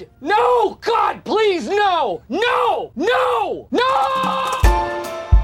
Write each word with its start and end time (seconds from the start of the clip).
God! 0.00 0.06
No! 0.22 0.78
God, 0.80 1.22
please, 1.24 1.68
no! 1.68 2.20
No! 2.28 2.92
No! 2.96 3.68
No! 3.70 3.80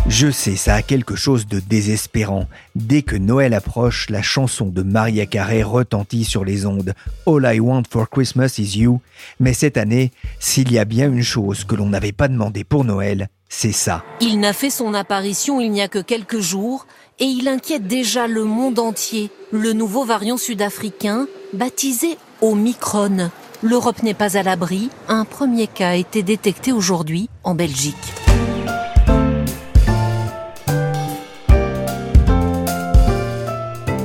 Je 0.08 0.30
sais, 0.30 0.56
ça 0.56 0.74
a 0.76 0.82
quelque 0.82 1.16
chose 1.16 1.46
de 1.46 1.58
désespérant. 1.58 2.46
Dès 2.74 3.02
que 3.02 3.16
Noël 3.16 3.54
approche, 3.54 4.08
la 4.08 4.22
chanson 4.22 4.66
de 4.66 4.82
Maria 4.82 5.26
Carey 5.26 5.62
retentit 5.62 6.24
sur 6.24 6.44
les 6.44 6.64
ondes. 6.64 6.94
All 7.26 7.44
I 7.52 7.60
Want 7.60 7.82
for 7.90 8.08
Christmas 8.08 8.54
is 8.58 8.78
You. 8.78 9.00
Mais 9.40 9.52
cette 9.52 9.76
année, 9.76 10.12
s'il 10.38 10.72
y 10.72 10.78
a 10.78 10.84
bien 10.84 11.10
une 11.10 11.24
chose 11.24 11.64
que 11.64 11.74
l'on 11.74 11.88
n'avait 11.88 12.12
pas 12.12 12.28
demandé 12.28 12.62
pour 12.62 12.84
Noël, 12.84 13.28
c'est 13.48 13.72
ça. 13.72 14.04
Il 14.20 14.38
n'a 14.38 14.52
fait 14.52 14.70
son 14.70 14.94
apparition 14.94 15.60
il 15.60 15.70
n'y 15.70 15.82
a 15.82 15.88
que 15.88 15.98
quelques 15.98 16.40
jours 16.40 16.86
et 17.18 17.24
il 17.24 17.48
inquiète 17.48 17.86
déjà 17.86 18.26
le 18.28 18.44
monde 18.44 18.78
entier. 18.78 19.30
Le 19.50 19.72
nouveau 19.72 20.04
variant 20.04 20.36
sud-africain, 20.36 21.26
baptisé 21.52 22.16
Omicron. 22.42 23.30
L'Europe 23.62 24.02
n'est 24.02 24.14
pas 24.14 24.36
à 24.36 24.42
l'abri. 24.42 24.90
Un 25.08 25.24
premier 25.24 25.66
cas 25.66 25.90
a 25.90 25.94
été 25.94 26.22
détecté 26.22 26.72
aujourd'hui 26.72 27.30
en 27.42 27.54
Belgique. 27.54 27.96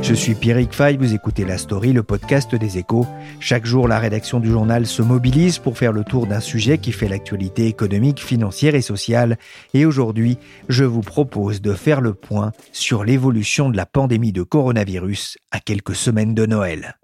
Je 0.01 0.15
suis 0.17 0.35
Pierrick 0.35 0.73
Fay, 0.73 0.97
vous 0.97 1.13
écoutez 1.13 1.45
La 1.45 1.57
Story, 1.57 1.93
le 1.93 2.03
podcast 2.03 2.53
des 2.53 2.77
échos. 2.77 3.05
Chaque 3.39 3.65
jour, 3.65 3.87
la 3.87 3.97
rédaction 3.97 4.41
du 4.41 4.49
journal 4.49 4.85
se 4.85 5.01
mobilise 5.01 5.57
pour 5.59 5.77
faire 5.77 5.93
le 5.93 6.03
tour 6.03 6.27
d'un 6.27 6.41
sujet 6.41 6.79
qui 6.79 6.91
fait 6.91 7.07
l'actualité 7.07 7.67
économique, 7.67 8.21
financière 8.21 8.75
et 8.75 8.81
sociale. 8.81 9.37
Et 9.73 9.85
aujourd'hui, 9.85 10.37
je 10.67 10.83
vous 10.83 11.01
propose 11.01 11.61
de 11.61 11.73
faire 11.73 12.01
le 12.01 12.13
point 12.13 12.51
sur 12.73 13.05
l'évolution 13.05 13.69
de 13.69 13.77
la 13.77 13.85
pandémie 13.85 14.33
de 14.33 14.43
coronavirus 14.43 15.37
à 15.51 15.59
quelques 15.59 15.95
semaines 15.95 16.35
de 16.35 16.45
Noël. 16.45 16.97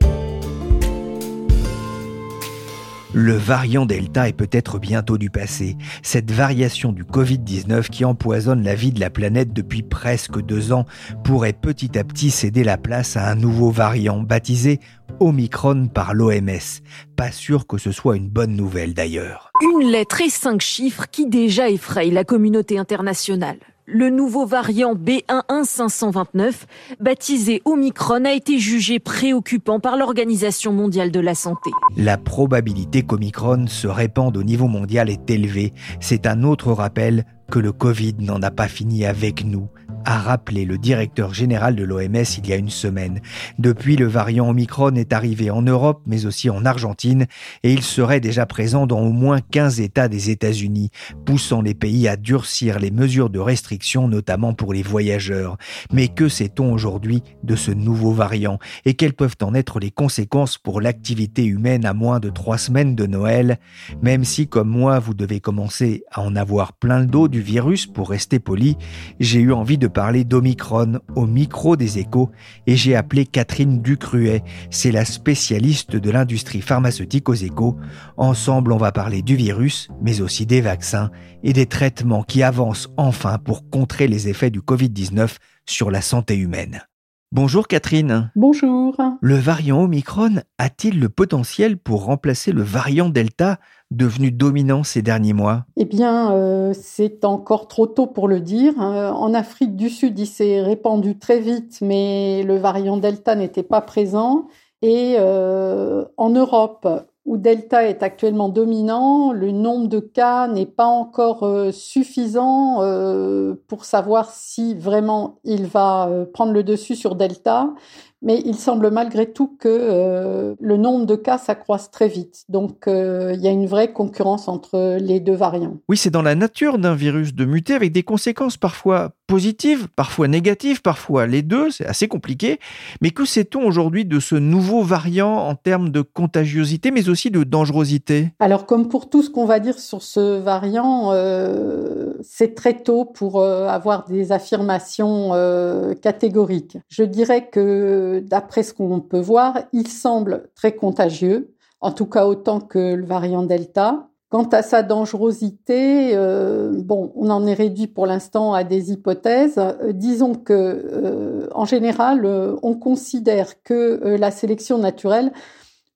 Le 3.20 3.34
variant 3.34 3.88
Delta 3.88 4.30
est 4.30 4.34
peut-être 4.34 4.78
bientôt 4.78 5.18
du 5.18 5.32
passé. 5.32 5.76
Cette 6.04 6.30
variation 6.30 6.92
du 6.92 7.04
Covid-19 7.04 7.90
qui 7.90 8.06
empoisonne 8.06 8.64
la 8.64 8.76
vie 8.76 8.92
de 8.92 9.00
la 9.00 9.10
planète 9.10 9.54
depuis 9.54 9.82
presque 9.82 10.40
deux 10.40 10.72
ans 10.72 10.86
pourrait 11.23 11.54
petit 11.54 11.98
à 11.98 12.04
petit 12.04 12.30
céder 12.30 12.64
la 12.64 12.78
place 12.78 13.18
à 13.18 13.28
un 13.28 13.34
nouveau 13.34 13.72
variant 13.72 14.22
baptisé 14.22 14.80
Omicron 15.20 15.88
par 15.88 16.14
l'OMS. 16.14 16.84
Pas 17.16 17.32
sûr 17.32 17.66
que 17.66 17.80
ce 17.80 17.92
soit 17.92 18.18
une 18.18 18.30
bonne 18.30 18.56
nouvelle 18.56 18.94
d'ailleurs. 18.94 19.52
Une 19.64 19.90
lettre 19.90 20.22
et 20.22 20.30
cinq 20.30 20.62
chiffres 20.62 21.08
qui 21.12 21.26
déjà 21.26 21.72
effrayent 21.72 22.12
la 22.12 22.23
communauté 22.23 22.78
internationale. 22.78 23.58
Le 23.90 24.10
nouveau 24.10 24.46
variant 24.46 24.96
B11529, 24.96 26.66
baptisé 27.00 27.62
Omicron, 27.64 28.26
a 28.26 28.34
été 28.34 28.60
jugé 28.60 29.00
préoccupant 29.00 29.80
par 29.80 29.96
l'Organisation 29.96 30.74
mondiale 30.74 31.10
de 31.10 31.22
la 31.22 31.36
santé. 31.36 31.72
La 31.96 32.18
probabilité 32.18 33.04
qu'Omicron 33.04 33.66
se 33.68 33.88
répande 33.88 34.36
au 34.36 34.44
niveau 34.44 34.68
mondial 34.68 35.10
est 35.10 35.30
élevée. 35.30 35.72
C'est 36.02 36.28
un 36.28 36.44
autre 36.44 36.73
rappel 36.73 37.23
que 37.50 37.60
le 37.60 37.72
Covid 37.72 38.16
n'en 38.20 38.42
a 38.42 38.52
pas 38.52 38.67
fini 38.67 39.06
avec 39.06 39.45
nous, 39.45 39.70
a 40.08 40.20
rappelé 40.20 40.64
le 40.64 40.78
directeur 40.78 41.34
général 41.34 41.76
de 41.76 41.84
l'OMS 41.84 42.23
il 42.38 42.48
y 42.48 42.54
a 42.54 42.56
une 42.56 42.70
semaine. 42.70 43.20
Depuis, 43.60 43.98
le 43.98 44.08
variant 44.08 44.50
Omicron 44.50 44.95
est 44.95 45.12
arrivé 45.12 45.50
en 45.50 45.62
Europe, 45.62 46.02
mais 46.08 46.26
aussi 46.26 46.50
en 46.50 46.64
Argentine, 46.64 47.26
et 47.64 47.73
il 47.73 47.82
serait 47.82 48.22
déjà 48.22 48.46
présent 48.46 48.88
dans 48.88 49.02
au 49.02 49.12
moins 49.12 49.42
15 49.42 49.82
États 49.82 50.08
des 50.08 50.30
États-Unis, 50.30 50.92
poussant 51.26 51.62
les 51.62 51.73
pays 51.73 52.08
à 52.08 52.16
durcir 52.16 52.80
les 52.80 52.90
mesures 52.90 53.30
de 53.30 53.40
restriction, 53.40 54.08
notamment 54.08 54.54
pour 54.54 54.72
les 54.73 54.82
voyageurs. 54.82 55.58
Mais 55.92 56.08
que 56.08 56.30
sait-on 56.30 56.72
aujourd'hui 56.72 57.22
de 57.44 57.58
ce 57.58 57.72
nouveau 57.72 58.14
variant, 58.14 58.60
et 58.86 58.94
quelles 58.94 59.14
peuvent 59.14 59.36
en 59.42 59.54
être 59.54 59.78
les 59.82 59.92
conséquences 59.92 60.58
pour 60.58 60.80
l'activité 60.80 61.44
humaine 61.44 61.86
à 61.86 61.94
moins 61.94 62.22
de 62.22 62.30
trois 62.30 62.58
semaines 62.58 62.96
de 62.96 63.08
Noël, 63.08 63.60
même 64.02 64.23
si, 64.23 64.48
comme 64.48 64.70
moi, 64.70 65.00
vous 65.00 65.14
devez 65.14 65.42
commencer 65.42 66.06
à 66.14 66.22
en 66.22 66.38
avoir 66.38 66.72
plein 66.72 67.02
le 67.02 67.08
dos 67.08 67.28
du 67.28 67.42
virus 67.42 67.88
pour 67.88 68.10
rester 68.10 68.40
poli, 68.40 68.78
j'ai 69.20 69.42
eu 69.42 69.52
envie 69.52 69.78
de 69.78 69.97
parler 69.98 70.26
d'Omicron 70.26 71.00
au 71.16 71.26
micro 71.26 71.76
des 71.76 71.98
échos 71.98 72.30
et 72.68 72.76
j'ai 72.76 72.96
appelé 72.96 73.26
Catherine 73.26 73.82
Ducruet. 73.82 74.44
C'est 74.70 74.92
la 74.92 75.06
spécialiste 75.06 75.96
de 75.96 76.12
l'industrie 76.12 76.62
pharmaceutique 76.62 77.28
aux 77.30 77.34
échos. 77.34 77.80
Ensemble, 78.16 78.74
on 78.74 78.78
va 78.78 78.92
parler 78.92 79.24
du 79.24 79.36
virus, 79.36 79.90
mais 80.04 80.22
aussi 80.22 80.46
des 80.46 80.62
vaccins 80.62 81.10
et 81.42 81.52
des 81.52 81.66
traitements 81.66 82.22
qui 82.22 82.44
avancent 82.44 82.90
enfin 82.96 83.40
pour 83.40 83.72
contrer 83.72 84.08
les 84.08 84.30
effets 84.30 84.52
du 84.52 84.60
Covid-19 84.60 85.38
sur 85.66 85.90
la 85.90 86.02
santé 86.02 86.38
humaine. 86.38 86.84
Bonjour 87.33 87.67
Catherine. 87.67 88.32
Bonjour. 88.38 88.95
Le 89.20 89.36
variant 89.36 89.82
Omicron 89.82 90.36
a-t-il 90.58 90.98
le 90.98 91.10
potentiel 91.10 91.77
pour 91.77 92.05
remplacer 92.05 92.54
le 92.54 92.61
variant 92.61 93.10
Delta 93.10 93.58
devenu 93.92 94.32
dominant 94.32 94.83
ces 94.83 95.02
derniers 95.02 95.33
mois? 95.33 95.66
Eh 95.76 95.83
bien, 95.83 96.32
euh, 96.32 96.71
c'est 96.73 97.26
encore 97.26 97.67
trop 97.67 97.86
tôt 97.86 98.08
pour 98.08 98.30
le 98.30 98.39
dire. 98.39 98.82
Euh, 98.82 99.10
en 99.11 99.33
Afrique 99.33 99.76
du 99.76 99.89
Sud, 99.89 100.17
il 100.17 100.26
s'est 100.26 100.61
répandu 100.61 101.20
très 101.20 101.42
vite, 101.42 101.80
mais 101.82 102.43
le 102.43 102.55
variant 102.55 102.95
Delta 102.95 103.36
n'était 103.36 103.61
pas 103.61 103.82
présent. 103.82 104.48
Et 104.82 105.16
euh, 105.20 106.05
en 106.16 106.30
Europe, 106.30 106.87
où 107.27 107.36
Delta 107.36 107.83
est 107.86 108.04
actuellement 108.04 108.48
dominant, 108.48 109.33
le 109.33 109.52
nombre 109.52 109.89
de 109.89 109.99
cas 109.99 110.48
n'est 110.48 110.65
pas 110.65 110.86
encore 110.86 111.43
euh, 111.43 111.73
suffisant 111.73 112.82
euh, 112.82 113.54
pour 113.67 113.83
savoir 113.83 114.32
si 114.32 114.73
vraiment 114.73 115.39
il 115.43 115.67
va 115.67 116.08
euh, 116.08 116.26
prendre 116.26 116.54
le 116.54 116.64
dessus 116.64 116.95
sur 116.95 117.16
Delta. 117.16 117.73
Mais 118.22 118.42
il 118.45 118.55
semble 118.55 118.89
malgré 118.92 119.32
tout 119.32 119.55
que 119.60 120.55
le 120.60 120.78
nombre 120.78 121.05
de 121.05 121.16
cas 121.16 121.38
s'accroisse 121.38 121.92
très 121.92 122.08
vite. 122.08 122.45
Donc 122.50 122.86
il 122.88 123.39
y 123.39 123.48
a 123.48 123.52
une 123.52 123.67
vraie 123.67 123.94
concurrence 123.94 124.48
entre 124.48 124.98
les 125.00 125.20
deux 125.20 125.36
variants. 125.36 125.78
Oui, 125.88 125.98
c'est 125.98 126.10
dans 126.10 126.22
la 126.22 126.36
nature 126.36 126.80
d'un 126.80 126.95
virus 126.95 127.36
de 127.36 127.45
muter 127.45 127.73
avec 127.73 127.92
des 127.92 128.04
conséquences 128.04 128.57
parfois 128.57 129.12
positives, 129.28 129.88
parfois 129.95 130.28
négatives, 130.28 130.81
parfois 130.81 131.28
les 131.28 131.42
deux, 131.42 131.69
c'est 131.69 131.86
assez 131.86 132.07
compliqué. 132.07 132.60
Mais 133.01 133.12
que 133.12 133.25
sait-on 133.25 133.63
aujourd'hui 133.66 134.06
de 134.06 134.19
ce 134.19 134.36
nouveau 134.36 134.81
variant 134.81 135.36
en 135.36 135.56
termes 135.56 135.89
de 135.89 136.01
contagiosité, 136.01 136.92
mais 136.92 137.10
aussi 137.10 137.30
de 137.30 137.44
dangerosité? 137.44 138.30
Alors, 138.39 138.66
comme 138.66 138.88
pour 138.88 139.10
tout 139.10 139.22
ce 139.22 139.30
qu'on 139.30 139.45
va 139.45 139.60
dire 139.60 139.80
sur 139.80 140.01
ce 140.01 140.39
variant, 140.39 141.12
euh, 141.12 142.13
c'est 142.22 142.56
très 142.56 142.81
tôt 142.81 143.06
pour 143.06 143.39
euh, 143.42 143.68
avoir 143.68 144.06
des 144.06 144.31
affirmations 144.31 145.31
euh, 145.34 145.94
catégoriques. 145.94 146.78
Je 146.88 147.04
dirais 147.04 147.50
que, 147.50 148.06
d'après 148.22 148.63
ce 148.63 148.74
qu'on 148.74 149.00
peut 149.00 149.19
voir, 149.19 149.60
il 149.74 149.88
semble 149.88 150.50
très 150.56 150.74
contagieux, 150.74 151.54
en 151.81 151.92
tout 151.92 152.06
cas 152.06 152.25
autant 152.25 152.60
que 152.60 152.95
le 152.95 153.06
variant 153.06 153.44
Delta. 153.44 154.10
Quant 154.30 154.50
à 154.50 154.62
sa 154.62 154.84
dangerosité, 154.84 156.12
euh, 156.13 156.74
bon, 156.75 157.13
on 157.16 157.30
en 157.30 157.48
est 157.48 157.54
réduit 157.54 157.88
pour 157.88 158.06
l'instant 158.06 158.54
à 158.54 158.66
des 158.66 158.92
hypothèses. 158.92 159.57
Euh, 159.57 159.94
disons 159.94 160.36
que, 160.36 160.54
euh, 160.54 161.48
en 161.56 161.63
général, 161.63 162.28
on 162.62 162.75
considère 162.75 163.64
que 163.64 164.18
la 164.20 164.31
sélection 164.31 164.80
naturelle 164.80 165.31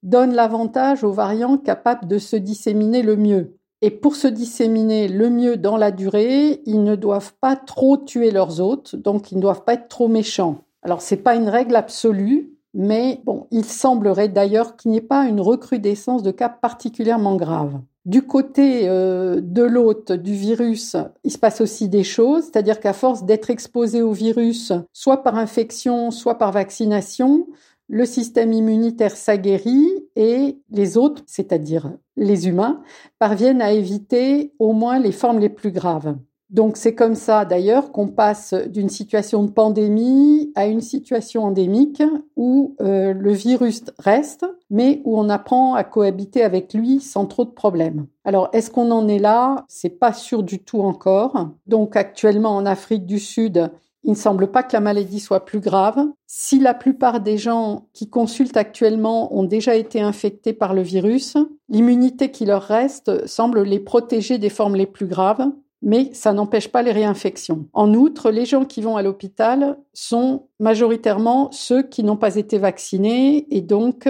donne 0.02 0.34
l'avantage 0.34 1.04
aux 1.04 1.12
variants 1.12 1.58
capables 1.58 2.08
de 2.08 2.20
se 2.20 2.38
disséminer 2.38 3.02
le 3.02 3.18
mieux. 3.18 3.58
Et 3.82 3.90
pour 3.92 4.16
se 4.16 4.28
disséminer 4.28 5.08
le 5.10 5.30
mieux 5.30 5.58
dans 5.58 5.76
la 5.76 5.92
durée, 5.92 6.62
ils 6.66 6.84
ne 6.84 6.96
doivent 6.96 7.34
pas 7.42 7.58
trop 7.58 7.98
tuer 7.98 8.32
leurs 8.32 8.62
hôtes, 8.62 8.96
donc 8.96 9.32
ils 9.32 9.38
ne 9.38 9.42
doivent 9.42 9.66
pas 9.66 9.74
être 9.74 9.90
trop 9.90 10.08
méchants. 10.08 10.60
Alors 10.84 11.02
c'est 11.02 11.18
pas 11.18 11.36
une 11.36 11.50
règle 11.50 11.76
absolue, 11.76 12.54
mais 12.74 13.22
bon, 13.26 13.48
il 13.52 13.66
semblerait 13.66 14.30
d'ailleurs 14.30 14.76
qu'il 14.76 14.92
n'y 14.92 14.98
ait 14.98 15.02
pas 15.02 15.26
une 15.26 15.42
recrudescence 15.42 16.24
de 16.24 16.32
cas 16.32 16.50
particulièrement 16.50 17.36
graves. 17.36 17.80
Du 18.06 18.24
côté 18.24 18.90
euh, 18.90 19.42
de 19.44 19.62
l'hôte 19.62 20.12
du 20.12 20.34
virus, 20.34 20.96
il 21.24 21.32
se 21.32 21.38
passe 21.38 21.62
aussi 21.62 21.88
des 21.88 22.04
choses, 22.04 22.46
c'est-à-dire 22.46 22.80
qu'à 22.80 22.94
force 22.94 23.26
d'être 23.26 23.52
exposé 23.52 24.02
au 24.02 24.12
virus, 24.12 24.74
soit 24.92 25.22
par 25.22 25.36
infection, 25.36 26.10
soit 26.10 26.40
par 26.40 26.52
vaccination, 26.52 27.48
le 27.88 28.06
système 28.06 28.54
immunitaire 28.54 29.16
s'aguerrit 29.16 29.92
et 30.16 30.58
les 30.72 30.98
autres, 30.98 31.22
c'est-à-dire 31.28 31.92
les 32.16 32.48
humains, 32.48 32.82
parviennent 33.20 33.62
à 33.62 33.72
éviter 33.72 34.54
au 34.58 34.74
moins 34.74 34.98
les 34.98 35.12
formes 35.12 35.40
les 35.40 35.50
plus 35.50 35.72
graves. 35.72 36.16
Donc 36.52 36.76
c'est 36.76 36.94
comme 36.94 37.16
ça 37.16 37.46
d'ailleurs 37.46 37.94
qu'on 37.94 38.10
passe 38.10 38.54
d'une 38.54 38.90
situation 38.90 39.44
de 39.44 39.50
pandémie 39.50 40.52
à 40.56 40.68
une 40.68 40.82
situation 40.82 41.46
endémique 41.46 42.04
où 42.36 42.76
euh, 42.82 43.14
le 43.14 43.32
virus 43.32 43.84
reste, 43.98 44.46
mais 44.70 45.02
où 45.06 45.18
on 45.18 45.30
apprend 45.30 45.76
à 45.76 45.86
cohabiter 45.86 46.44
avec 46.44 46.74
lui 46.74 47.00
sans 47.00 47.26
trop 47.26 47.46
de 47.46 47.52
problèmes. 47.52 48.06
Alors 48.26 48.50
est-ce 48.52 48.70
qu'on 48.70 48.92
en 48.92 49.08
est 49.08 49.20
là? 49.20 49.64
C'est 49.70 49.98
pas 49.98 50.12
sûr 50.12 50.44
du 50.44 50.60
tout 50.60 50.82
encore. 50.82 51.52
Donc 51.68 51.96
actuellement 51.96 52.58
en 52.58 52.66
Afrique 52.66 53.06
du 53.06 53.20
Sud, 53.20 53.72
il 54.04 54.12
ne 54.12 54.16
semble 54.16 54.52
pas 54.52 54.64
que 54.64 54.74
la 54.74 54.82
maladie 54.82 55.22
soit 55.22 55.46
plus 55.46 55.60
grave. 55.62 56.04
Si 56.28 56.60
la 56.60 56.74
plupart 56.74 57.22
des 57.22 57.38
gens 57.38 57.88
qui 57.94 58.10
consultent 58.10 58.58
actuellement 58.58 59.34
ont 59.34 59.44
déjà 59.44 59.76
été 59.76 60.02
infectés 60.02 60.54
par 60.54 60.74
le 60.74 60.82
virus, 60.82 61.38
l'immunité 61.70 62.30
qui 62.30 62.46
leur 62.46 62.64
reste 62.64 63.26
semble 63.28 63.62
les 63.62 63.80
protéger 63.80 64.38
des 64.38 64.50
formes 64.50 64.76
les 64.76 64.88
plus 64.88 65.06
graves, 65.06 65.48
mais 65.82 66.10
ça 66.14 66.34
n'empêche 66.34 66.68
pas 66.68 66.82
les 66.82 66.92
réinfections. 66.92 67.66
En 67.74 67.94
outre, 67.94 68.30
les 68.32 68.46
gens 68.46 68.66
qui 68.66 68.82
vont 68.82 68.98
à 68.98 69.02
l'hôpital 69.02 69.78
sont 69.94 70.48
majoritairement 70.60 71.52
ceux 71.52 71.84
qui 71.84 72.04
n'ont 72.04 72.18
pas 72.18 72.36
été 72.36 72.58
vaccinés 72.58 73.48
et 73.50 73.62
donc 73.62 74.08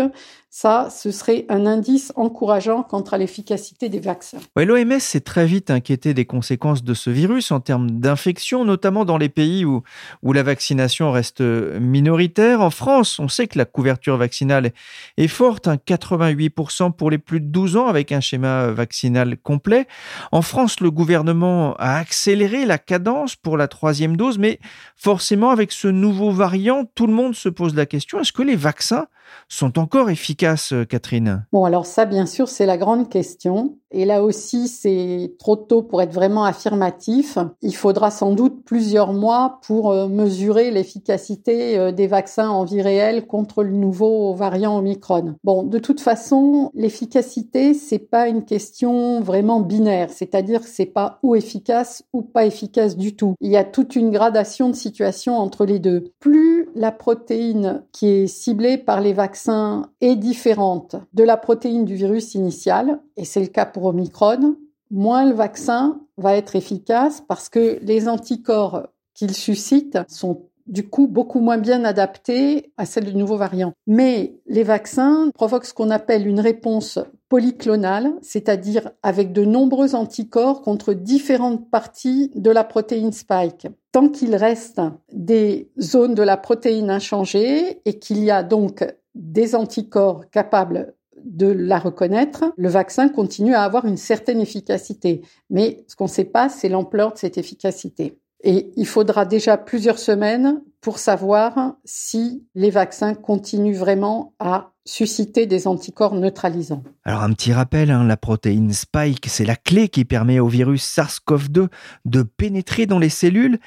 ça, 0.54 0.90
ce 0.92 1.12
serait 1.12 1.46
un 1.48 1.66
indice 1.66 2.12
encourageant 2.18 2.86
à 3.12 3.18
l'efficacité 3.18 3.88
des 3.88 4.02
vaccins. 4.02 4.40
L'OMS 4.58 5.00
s'est 5.00 5.22
très 5.22 5.46
vite 5.46 5.72
inquiété 5.72 6.14
des 6.14 6.26
conséquences 6.26 6.84
de 6.84 6.94
ce 6.94 7.10
virus 7.10 7.52
en 7.52 7.62
termes 7.62 7.90
d'infection, 7.90 8.66
notamment 8.66 9.06
dans 9.06 9.18
les 9.18 9.30
pays 9.30 9.64
où, 9.64 9.82
où 10.24 10.34
la 10.34 10.44
vaccination 10.44 11.10
reste 11.10 11.40
minoritaire. 11.40 12.60
En 12.60 12.70
France, 12.70 13.18
on 13.18 13.30
sait 13.30 13.48
que 13.48 13.58
la 13.58 13.64
couverture 13.64 14.18
vaccinale 14.18 14.74
est 15.16 15.30
forte, 15.30 15.70
88% 15.70 16.92
pour 16.92 17.10
les 17.10 17.18
plus 17.18 17.40
de 17.40 17.46
12 17.46 17.78
ans 17.78 17.88
avec 17.88 18.12
un 18.12 18.20
schéma 18.20 18.72
vaccinal 18.72 19.38
complet. 19.38 19.88
En 20.34 20.42
France, 20.42 20.82
le 20.82 20.92
gouvernement 20.92 21.76
a 21.76 21.96
accéléré 21.96 22.66
la 22.66 22.78
cadence 22.78 23.38
pour 23.38 23.56
la 23.56 23.70
troisième 23.70 24.18
dose, 24.18 24.38
mais 24.38 24.60
forcément 24.98 25.52
avec 25.52 25.71
ce 25.74 25.88
nouveau 25.88 26.32
variant, 26.32 26.86
tout 26.96 27.08
le 27.08 27.14
monde 27.14 27.36
se 27.36 27.50
pose 27.50 27.76
la 27.76 27.86
question, 27.86 28.20
est-ce 28.20 28.32
que 28.32 28.44
les 28.44 28.56
vaccins 28.56 29.08
sont 29.48 29.80
encore 29.80 30.10
efficaces, 30.10 30.74
euh, 30.74 30.86
Catherine? 30.86 31.46
Bon, 31.52 31.66
alors 31.66 31.86
ça, 31.86 32.06
bien 32.06 32.26
sûr, 32.26 32.50
c'est 32.50 32.66
la 32.66 32.78
grande 32.78 33.10
question. 33.10 33.78
Et 33.92 34.06
là 34.06 34.24
aussi, 34.24 34.68
c'est 34.68 35.34
trop 35.38 35.56
tôt 35.56 35.82
pour 35.82 36.02
être 36.02 36.14
vraiment 36.14 36.46
affirmatif. 36.46 37.38
Il 37.62 37.76
faudra 37.76 38.12
sans 38.12 38.32
doute 38.32 38.64
plusieurs 38.64 39.14
mois 39.14 39.60
pour 39.66 39.92
euh, 39.92 40.08
mesurer 40.08 40.72
l'efficacité 40.72 41.78
euh, 41.78 41.92
des 41.92 42.08
vaccins 42.08 42.50
en 42.50 42.64
vie 42.64 42.82
réelle 42.82 43.28
contre 43.28 43.64
le 43.64 43.72
nouveau 43.72 44.34
variant 44.34 44.78
Omicron. 44.78 45.36
Bon, 45.44 45.64
de 45.64 45.80
toute 45.80 46.00
façon, 46.00 46.72
l'efficacité, 46.74 47.74
c'est 47.74 48.00
pas 48.00 48.28
une 48.28 48.46
question 48.46 49.20
vraiment 49.22 49.60
binaire, 49.60 50.10
c'est-à-dire 50.10 50.62
que 50.62 50.70
c'est 50.70 50.86
pas 50.86 51.20
ou 51.24 51.36
efficace 51.36 52.04
ou 52.14 52.22
pas 52.22 52.46
efficace 52.46 52.96
du 52.96 53.16
tout. 53.16 53.36
Il 53.42 53.52
y 53.52 53.58
a 53.58 53.64
toute 53.64 53.96
une 53.96 54.12
gradation 54.12 54.70
de 54.70 54.76
situation 54.76 55.38
entre 55.38 55.66
les 55.66 55.80
deux. 55.80 56.06
Plus 56.20 56.70
la 56.76 56.92
protéine 56.92 57.84
qui 57.92 58.08
est 58.08 58.28
ciblée 58.28 58.78
par 58.78 59.02
les 59.02 59.14
vaccins 59.14 59.90
est 60.00 60.16
différente 60.16 60.96
de 61.14 61.24
la 61.24 61.38
protéine 61.38 61.86
du 61.86 61.96
virus 61.96 62.36
initial, 62.36 63.00
et 63.18 63.26
c'est 63.26 63.42
le 63.42 63.48
cas 63.48 63.66
pour 63.66 63.81
Omicron, 63.86 64.56
moins 64.90 65.26
le 65.26 65.34
vaccin 65.34 66.02
va 66.18 66.36
être 66.36 66.56
efficace 66.56 67.22
parce 67.28 67.50
que 67.50 67.80
les 67.82 68.08
anticorps 68.08 68.88
qu'il 69.14 69.34
suscite 69.34 70.00
sont 70.08 70.48
du 70.68 70.88
coup 70.88 71.08
beaucoup 71.08 71.40
moins 71.40 71.58
bien 71.58 71.84
adaptés 71.84 72.72
à 72.78 72.86
celles 72.86 73.06
du 73.06 73.16
nouveau 73.16 73.38
variant. 73.38 73.74
Mais 73.88 74.40
les 74.48 74.64
vaccins 74.64 75.30
provoquent 75.34 75.66
ce 75.66 75.74
qu'on 75.74 75.90
appelle 75.90 76.28
une 76.28 76.40
réponse 76.40 77.00
polyclonale, 77.30 78.14
c'est-à-dire 78.22 78.92
avec 79.04 79.32
de 79.32 79.46
nombreux 79.46 79.96
anticorps 79.96 80.62
contre 80.62 80.94
différentes 80.94 81.70
parties 81.70 82.32
de 82.36 82.52
la 82.52 82.64
protéine 82.64 83.14
spike. 83.14 83.68
Tant 83.92 84.10
qu'il 84.10 84.36
reste 84.36 84.82
des 85.12 85.72
zones 85.80 86.16
de 86.16 86.24
la 86.24 86.38
protéine 86.38 86.90
inchangées 86.90 87.82
et 87.86 88.00
qu'il 88.00 88.24
y 88.24 88.32
a 88.32 88.44
donc 88.44 88.86
des 89.16 89.56
anticorps 89.56 90.30
capables 90.30 90.94
de 91.26 91.48
la 91.48 91.80
reconnaître, 91.80 92.46
le 92.58 92.70
vaccin 92.70 93.10
continue 93.10 93.54
à 93.54 93.64
avoir 93.64 93.86
une 93.86 93.98
certaine 93.98 94.42
efficacité. 94.42 95.22
Mais 95.50 95.84
ce 95.88 95.96
qu'on 95.96 96.06
ne 96.06 96.10
sait 96.10 96.26
pas, 96.26 96.50
c'est 96.50 96.70
l'ampleur 96.70 97.14
de 97.14 97.18
cette 97.18 97.38
efficacité. 97.38 98.18
Et 98.44 98.72
il 98.76 98.88
faudra 98.88 99.26
déjà 99.26 99.58
plusieurs 99.58 100.00
semaines 100.00 100.62
pour 100.82 100.98
savoir 100.98 101.76
si 101.86 102.44
les 102.56 102.72
vaccins 102.72 103.14
continuent 103.14 103.76
vraiment 103.76 104.34
à 104.40 104.72
susciter 104.84 105.46
des 105.46 105.68
anticorps 105.68 106.16
neutralisants. 106.16 106.84
Alors 107.04 107.22
un 107.22 107.32
petit 107.34 107.54
rappel, 107.54 107.92
hein, 107.92 108.04
la 108.04 108.18
protéine 108.18 108.74
Spike, 108.74 109.28
c'est 109.28 109.46
la 109.46 109.56
clé 109.56 109.90
qui 109.90 110.06
permet 110.06 110.40
au 110.40 110.48
virus 110.48 110.84
SARS-CoV-2 110.98 111.68
de 112.06 112.24
pénétrer 112.24 112.88
dans 112.88 112.98
les 112.98 113.10
cellules 113.10 113.60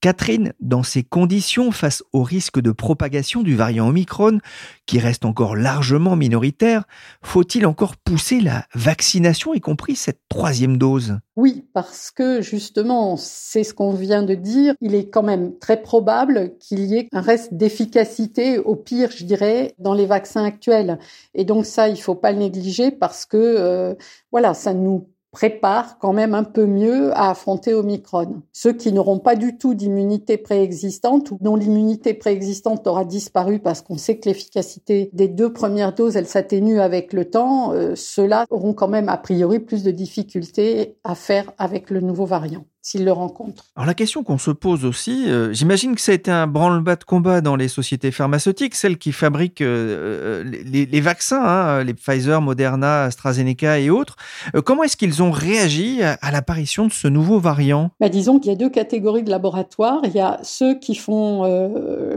Catherine, 0.00 0.54
dans 0.60 0.82
ces 0.82 1.02
conditions, 1.02 1.72
face 1.72 2.02
au 2.14 2.22
risque 2.22 2.58
de 2.58 2.72
propagation 2.72 3.42
du 3.42 3.54
variant 3.54 3.88
Omicron, 3.88 4.38
qui 4.86 4.98
reste 4.98 5.26
encore 5.26 5.56
largement 5.56 6.16
minoritaire, 6.16 6.84
faut-il 7.22 7.66
encore 7.66 7.96
pousser 7.96 8.40
la 8.40 8.64
vaccination, 8.74 9.52
y 9.52 9.60
compris 9.60 9.96
cette 9.96 10.20
troisième 10.30 10.78
dose? 10.78 11.18
Oui, 11.36 11.66
parce 11.74 12.10
que 12.10 12.40
justement, 12.40 13.18
c'est 13.18 13.62
ce 13.62 13.74
qu'on 13.74 13.92
vient 13.92 14.22
de 14.22 14.34
dire, 14.34 14.74
il 14.80 14.94
est 14.94 15.10
quand 15.10 15.22
même 15.22 15.58
très 15.58 15.82
probable 15.82 16.56
qu'il 16.58 16.80
y 16.80 16.96
ait 16.96 17.08
un 17.12 17.20
reste 17.20 17.52
d'efficacité, 17.52 18.58
au 18.58 18.76
pire, 18.76 19.10
je 19.10 19.24
dirais, 19.24 19.74
dans 19.78 19.92
les 19.92 20.06
vaccins 20.06 20.44
actuels. 20.44 20.98
Et 21.34 21.44
donc 21.44 21.66
ça, 21.66 21.90
il 21.90 22.00
faut 22.00 22.14
pas 22.14 22.32
le 22.32 22.38
négliger 22.38 22.90
parce 22.90 23.26
que, 23.26 23.36
euh, 23.36 23.94
voilà, 24.32 24.54
ça 24.54 24.72
nous 24.72 25.08
prépare 25.30 25.98
quand 25.98 26.12
même 26.12 26.34
un 26.34 26.44
peu 26.44 26.66
mieux 26.66 27.12
à 27.12 27.30
affronter 27.30 27.74
Omicron. 27.74 28.42
Ceux 28.52 28.72
qui 28.72 28.92
n'auront 28.92 29.18
pas 29.18 29.36
du 29.36 29.56
tout 29.56 29.74
d'immunité 29.74 30.36
préexistante 30.36 31.30
ou 31.30 31.38
dont 31.40 31.56
l'immunité 31.56 32.14
préexistante 32.14 32.86
aura 32.86 33.04
disparu 33.04 33.60
parce 33.60 33.80
qu'on 33.80 33.96
sait 33.96 34.18
que 34.18 34.28
l'efficacité 34.28 35.10
des 35.12 35.28
deux 35.28 35.52
premières 35.52 35.94
doses, 35.94 36.16
elle 36.16 36.26
s'atténue 36.26 36.80
avec 36.80 37.12
le 37.12 37.30
temps, 37.30 37.72
euh, 37.72 37.94
ceux-là 37.94 38.46
auront 38.50 38.74
quand 38.74 38.88
même 38.88 39.08
a 39.08 39.16
priori 39.16 39.60
plus 39.60 39.84
de 39.84 39.90
difficultés 39.90 40.96
à 41.04 41.14
faire 41.14 41.52
avec 41.58 41.90
le 41.90 42.00
nouveau 42.00 42.26
variant 42.26 42.64
s'ils 42.82 43.04
le 43.04 43.12
rencontrent. 43.12 43.66
Alors 43.76 43.86
la 43.86 43.94
question 43.94 44.22
qu'on 44.22 44.38
se 44.38 44.50
pose 44.50 44.84
aussi, 44.84 45.28
euh, 45.28 45.52
j'imagine 45.52 45.94
que 45.94 46.00
ça 46.00 46.12
a 46.12 46.14
été 46.14 46.30
un 46.30 46.46
branle-bas 46.46 46.96
de 46.96 47.04
combat 47.04 47.40
dans 47.40 47.56
les 47.56 47.68
sociétés 47.68 48.10
pharmaceutiques, 48.10 48.74
celles 48.74 48.96
qui 48.96 49.12
fabriquent 49.12 49.60
euh, 49.60 50.44
euh, 50.44 50.62
les, 50.64 51.00
vaccins, 51.00 51.42
hein, 51.42 51.84
les 51.84 51.92
Pfizer, 51.92 52.40
Moderna, 52.40 53.04
AstraZeneca 53.04 53.78
et 53.78 53.90
autres. 53.90 54.16
comment 54.64 54.82
est-ce 54.82 54.96
qu'ils 54.96 55.22
ont 55.22 55.30
réagi 55.30 56.02
à, 56.02 56.30
l'apparition 56.30 56.86
de 56.86 56.92
ce 56.92 57.08
nouveau 57.08 57.38
variant? 57.38 57.90
Bah, 58.00 58.08
Disons 58.08 58.38
qu'il 58.38 58.50
y 58.50 58.54
a 58.54 58.58
deux 58.58 58.70
catégories 58.70 59.22
de 59.22 59.30
laboratoires. 59.30 60.00
Il 60.04 60.12
y 60.12 60.20
a 60.20 60.38
ceux 60.42 60.78
qui 60.78 60.94
font 60.94 61.44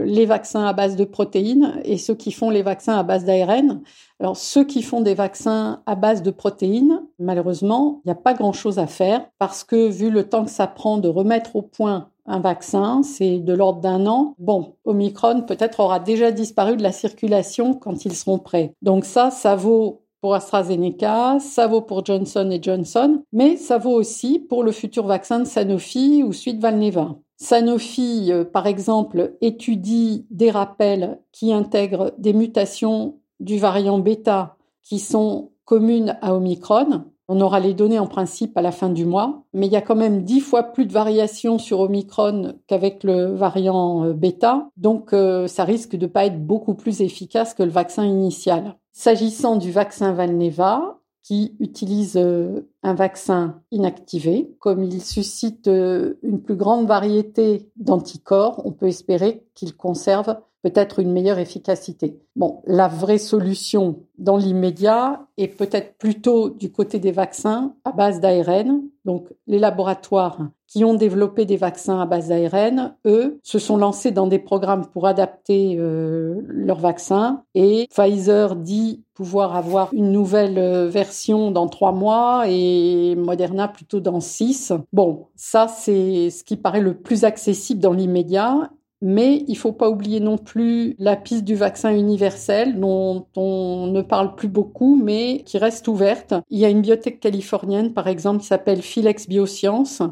les 0.04 0.26
vaccins 0.26 0.64
à 0.64 0.72
base 0.72 0.96
de 0.96 1.04
protéines 1.04 1.80
et 1.84 1.98
ceux 1.98 2.14
qui 2.14 2.32
font 2.32 2.50
les 2.50 2.62
vaccins 2.62 2.98
à 2.98 3.02
base 3.02 3.24
d'ARN. 3.24 3.80
Alors, 4.20 4.36
ceux 4.36 4.64
qui 4.64 4.82
font 4.82 5.00
des 5.00 5.14
vaccins 5.14 5.82
à 5.86 5.96
base 5.96 6.22
de 6.22 6.30
protéines, 6.30 7.02
malheureusement, 7.18 8.00
il 8.04 8.08
n'y 8.08 8.12
a 8.12 8.16
pas 8.16 8.34
grand-chose 8.34 8.78
à 8.78 8.86
faire 8.86 9.26
parce 9.38 9.64
que 9.64 9.88
vu 9.88 10.10
le 10.10 10.28
temps 10.28 10.44
que 10.44 10.50
ça 10.50 10.66
prend 10.66 10.98
de 10.98 11.08
remettre 11.08 11.56
au 11.56 11.62
point 11.62 12.08
un 12.26 12.40
vaccin, 12.40 13.02
c'est 13.02 13.38
de 13.38 13.52
l'ordre 13.52 13.80
d'un 13.80 14.06
an. 14.06 14.34
Bon, 14.38 14.76
Omicron 14.84 15.42
peut-être 15.42 15.80
aura 15.80 16.00
déjà 16.00 16.30
disparu 16.30 16.76
de 16.76 16.82
la 16.82 16.92
circulation 16.92 17.74
quand 17.74 18.04
ils 18.04 18.14
seront 18.14 18.38
prêts. 18.38 18.72
Donc 18.82 19.04
ça, 19.04 19.30
ça 19.30 19.56
vaut 19.56 20.04
pour 20.20 20.34
AstraZeneca, 20.34 21.38
ça 21.38 21.66
vaut 21.66 21.82
pour 21.82 22.02
Johnson 22.06 22.58
Johnson, 22.62 23.22
mais 23.32 23.56
ça 23.56 23.76
vaut 23.76 23.92
aussi 23.92 24.38
pour 24.38 24.62
le 24.62 24.72
futur 24.72 25.06
vaccin 25.06 25.40
de 25.40 25.44
Sanofi 25.44 26.22
ou 26.22 26.32
suite 26.32 26.62
Valneva. 26.62 27.16
Sanofi, 27.36 28.32
euh, 28.32 28.44
par 28.44 28.66
exemple, 28.66 29.34
étudie 29.42 30.24
des 30.30 30.50
rappels 30.50 31.18
qui 31.30 31.52
intègrent 31.52 32.12
des 32.16 32.32
mutations 32.32 33.16
du 33.40 33.58
variant 33.58 33.98
bêta 33.98 34.56
qui 34.82 34.98
sont 34.98 35.50
communes 35.64 36.16
à 36.22 36.34
Omicron. 36.34 37.04
On 37.26 37.40
aura 37.40 37.58
les 37.58 37.72
données 37.72 37.98
en 37.98 38.06
principe 38.06 38.56
à 38.56 38.62
la 38.62 38.70
fin 38.70 38.90
du 38.90 39.06
mois, 39.06 39.44
mais 39.54 39.66
il 39.66 39.72
y 39.72 39.76
a 39.76 39.80
quand 39.80 39.96
même 39.96 40.24
dix 40.24 40.40
fois 40.40 40.62
plus 40.62 40.84
de 40.84 40.92
variations 40.92 41.58
sur 41.58 41.80
Omicron 41.80 42.56
qu'avec 42.66 43.02
le 43.02 43.34
variant 43.34 44.04
euh, 44.04 44.12
bêta, 44.12 44.68
donc 44.76 45.14
euh, 45.14 45.46
ça 45.46 45.64
risque 45.64 45.96
de 45.96 46.06
pas 46.06 46.26
être 46.26 46.44
beaucoup 46.44 46.74
plus 46.74 47.00
efficace 47.00 47.54
que 47.54 47.62
le 47.62 47.70
vaccin 47.70 48.04
initial. 48.04 48.76
S'agissant 48.92 49.56
du 49.56 49.72
vaccin 49.72 50.12
Valneva, 50.12 50.98
qui 51.22 51.56
utilise 51.60 52.18
euh, 52.18 52.68
un 52.82 52.92
vaccin 52.92 53.62
inactivé. 53.70 54.54
Comme 54.58 54.84
il 54.84 55.00
suscite 55.00 55.66
une 55.66 56.42
plus 56.42 56.56
grande 56.56 56.86
variété 56.86 57.70
d'anticorps, 57.76 58.60
on 58.66 58.72
peut 58.72 58.88
espérer 58.88 59.46
qu'il 59.54 59.74
conserve 59.74 60.36
peut-être 60.64 60.98
une 60.98 61.12
meilleure 61.12 61.38
efficacité. 61.38 62.18
Bon, 62.36 62.62
la 62.64 62.88
vraie 62.88 63.18
solution 63.18 64.00
dans 64.16 64.38
l'immédiat 64.38 65.26
est 65.36 65.48
peut-être 65.48 65.98
plutôt 65.98 66.48
du 66.48 66.72
côté 66.72 66.98
des 66.98 67.12
vaccins 67.12 67.74
à 67.84 67.92
base 67.92 68.18
d'ARN. 68.18 68.80
Donc, 69.04 69.28
les 69.46 69.58
laboratoires 69.58 70.38
qui 70.66 70.82
ont 70.82 70.94
développé 70.94 71.44
des 71.44 71.58
vaccins 71.58 72.00
à 72.00 72.06
base 72.06 72.28
d'ARN, 72.28 72.96
eux, 73.04 73.38
se 73.42 73.58
sont 73.58 73.76
lancés 73.76 74.10
dans 74.10 74.26
des 74.26 74.38
programmes 74.38 74.86
pour 74.86 75.06
adapter 75.06 75.76
euh, 75.78 76.40
leurs 76.46 76.80
vaccins. 76.80 77.42
Et 77.54 77.86
Pfizer 77.94 78.56
dit 78.56 79.04
pouvoir 79.12 79.56
avoir 79.56 79.92
une 79.92 80.12
nouvelle 80.12 80.56
euh, 80.56 80.88
version 80.88 81.50
dans 81.50 81.68
trois 81.68 81.92
mois 81.92 82.44
et 82.48 83.16
Moderna 83.16 83.68
plutôt 83.68 84.00
dans 84.00 84.20
six. 84.20 84.72
Bon, 84.94 85.26
ça, 85.36 85.68
c'est 85.68 86.30
ce 86.30 86.42
qui 86.42 86.56
paraît 86.56 86.80
le 86.80 86.96
plus 86.96 87.24
accessible 87.24 87.80
dans 87.80 87.92
l'immédiat. 87.92 88.70
Mais 89.02 89.44
il 89.48 89.56
faut 89.56 89.72
pas 89.72 89.90
oublier 89.90 90.20
non 90.20 90.38
plus 90.38 90.94
la 90.98 91.16
piste 91.16 91.44
du 91.44 91.54
vaccin 91.54 91.90
universel 91.90 92.80
dont 92.80 93.26
on 93.36 93.88
ne 93.88 94.02
parle 94.02 94.34
plus 94.34 94.48
beaucoup, 94.48 94.96
mais 94.96 95.42
qui 95.44 95.58
reste 95.58 95.88
ouverte. 95.88 96.34
Il 96.50 96.58
y 96.58 96.64
a 96.64 96.70
une 96.70 96.80
biotech 96.80 97.20
californienne, 97.20 97.92
par 97.92 98.08
exemple, 98.08 98.40
qui 98.40 98.46
s'appelle 98.46 98.82
Philex 98.82 99.28
Bioscience, 99.28 100.02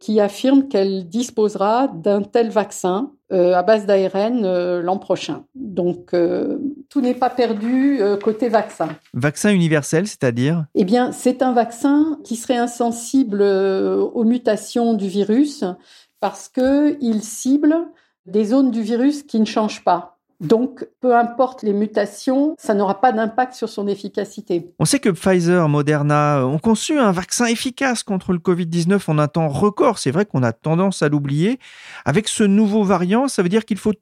qui 0.00 0.18
affirme 0.18 0.66
qu'elle 0.66 1.06
disposera 1.08 1.86
d'un 1.88 2.22
tel 2.22 2.48
vaccin 2.48 3.12
euh, 3.32 3.54
à 3.54 3.62
base 3.62 3.86
d'ARN 3.86 4.44
euh, 4.44 4.82
l'an 4.82 4.98
prochain. 4.98 5.44
Donc 5.54 6.14
euh, 6.14 6.58
tout 6.88 7.00
n'est 7.00 7.14
pas 7.14 7.30
perdu 7.30 8.00
côté 8.24 8.48
vaccin. 8.48 8.88
Vaccin 9.14 9.50
universel, 9.50 10.08
c'est-à-dire? 10.08 10.64
Eh 10.74 10.84
bien, 10.84 11.12
c'est 11.12 11.42
un 11.42 11.52
vaccin 11.52 12.18
qui 12.24 12.34
serait 12.34 12.56
insensible 12.56 13.42
aux 13.42 14.24
mutations 14.24 14.94
du 14.94 15.06
virus 15.06 15.64
parce 16.18 16.48
que 16.48 16.96
il 17.00 17.22
cible 17.22 17.76
des 18.26 18.44
zones 18.46 18.70
du 18.70 18.82
virus 18.82 19.22
qui 19.22 19.40
ne 19.40 19.44
changent 19.44 19.84
pas. 19.84 20.16
Donc, 20.40 20.88
peu 21.00 21.14
importe 21.14 21.62
les 21.62 21.74
mutations, 21.74 22.54
ça 22.58 22.72
n'aura 22.72 23.00
pas 23.02 23.12
d'impact 23.12 23.52
sur 23.52 23.68
son 23.68 23.86
efficacité. 23.86 24.72
On 24.78 24.86
sait 24.86 24.98
que 24.98 25.10
Pfizer, 25.10 25.68
Moderna 25.68 26.46
ont 26.46 26.58
conçu 26.58 26.98
un 26.98 27.12
vaccin 27.12 27.44
efficace 27.44 28.02
contre 28.02 28.32
le 28.32 28.38
Covid-19 28.38 29.02
en 29.08 29.18
un 29.18 29.28
temps 29.28 29.48
record. 29.48 29.98
C'est 29.98 30.10
vrai 30.10 30.24
qu'on 30.24 30.42
a 30.42 30.54
tendance 30.54 31.02
à 31.02 31.10
l'oublier. 31.10 31.58
Avec 32.06 32.26
ce 32.26 32.42
nouveau 32.42 32.84
variant, 32.84 33.28
ça 33.28 33.42
veut 33.42 33.50
dire 33.50 33.66
qu'il 33.66 33.76
faut 33.76 33.92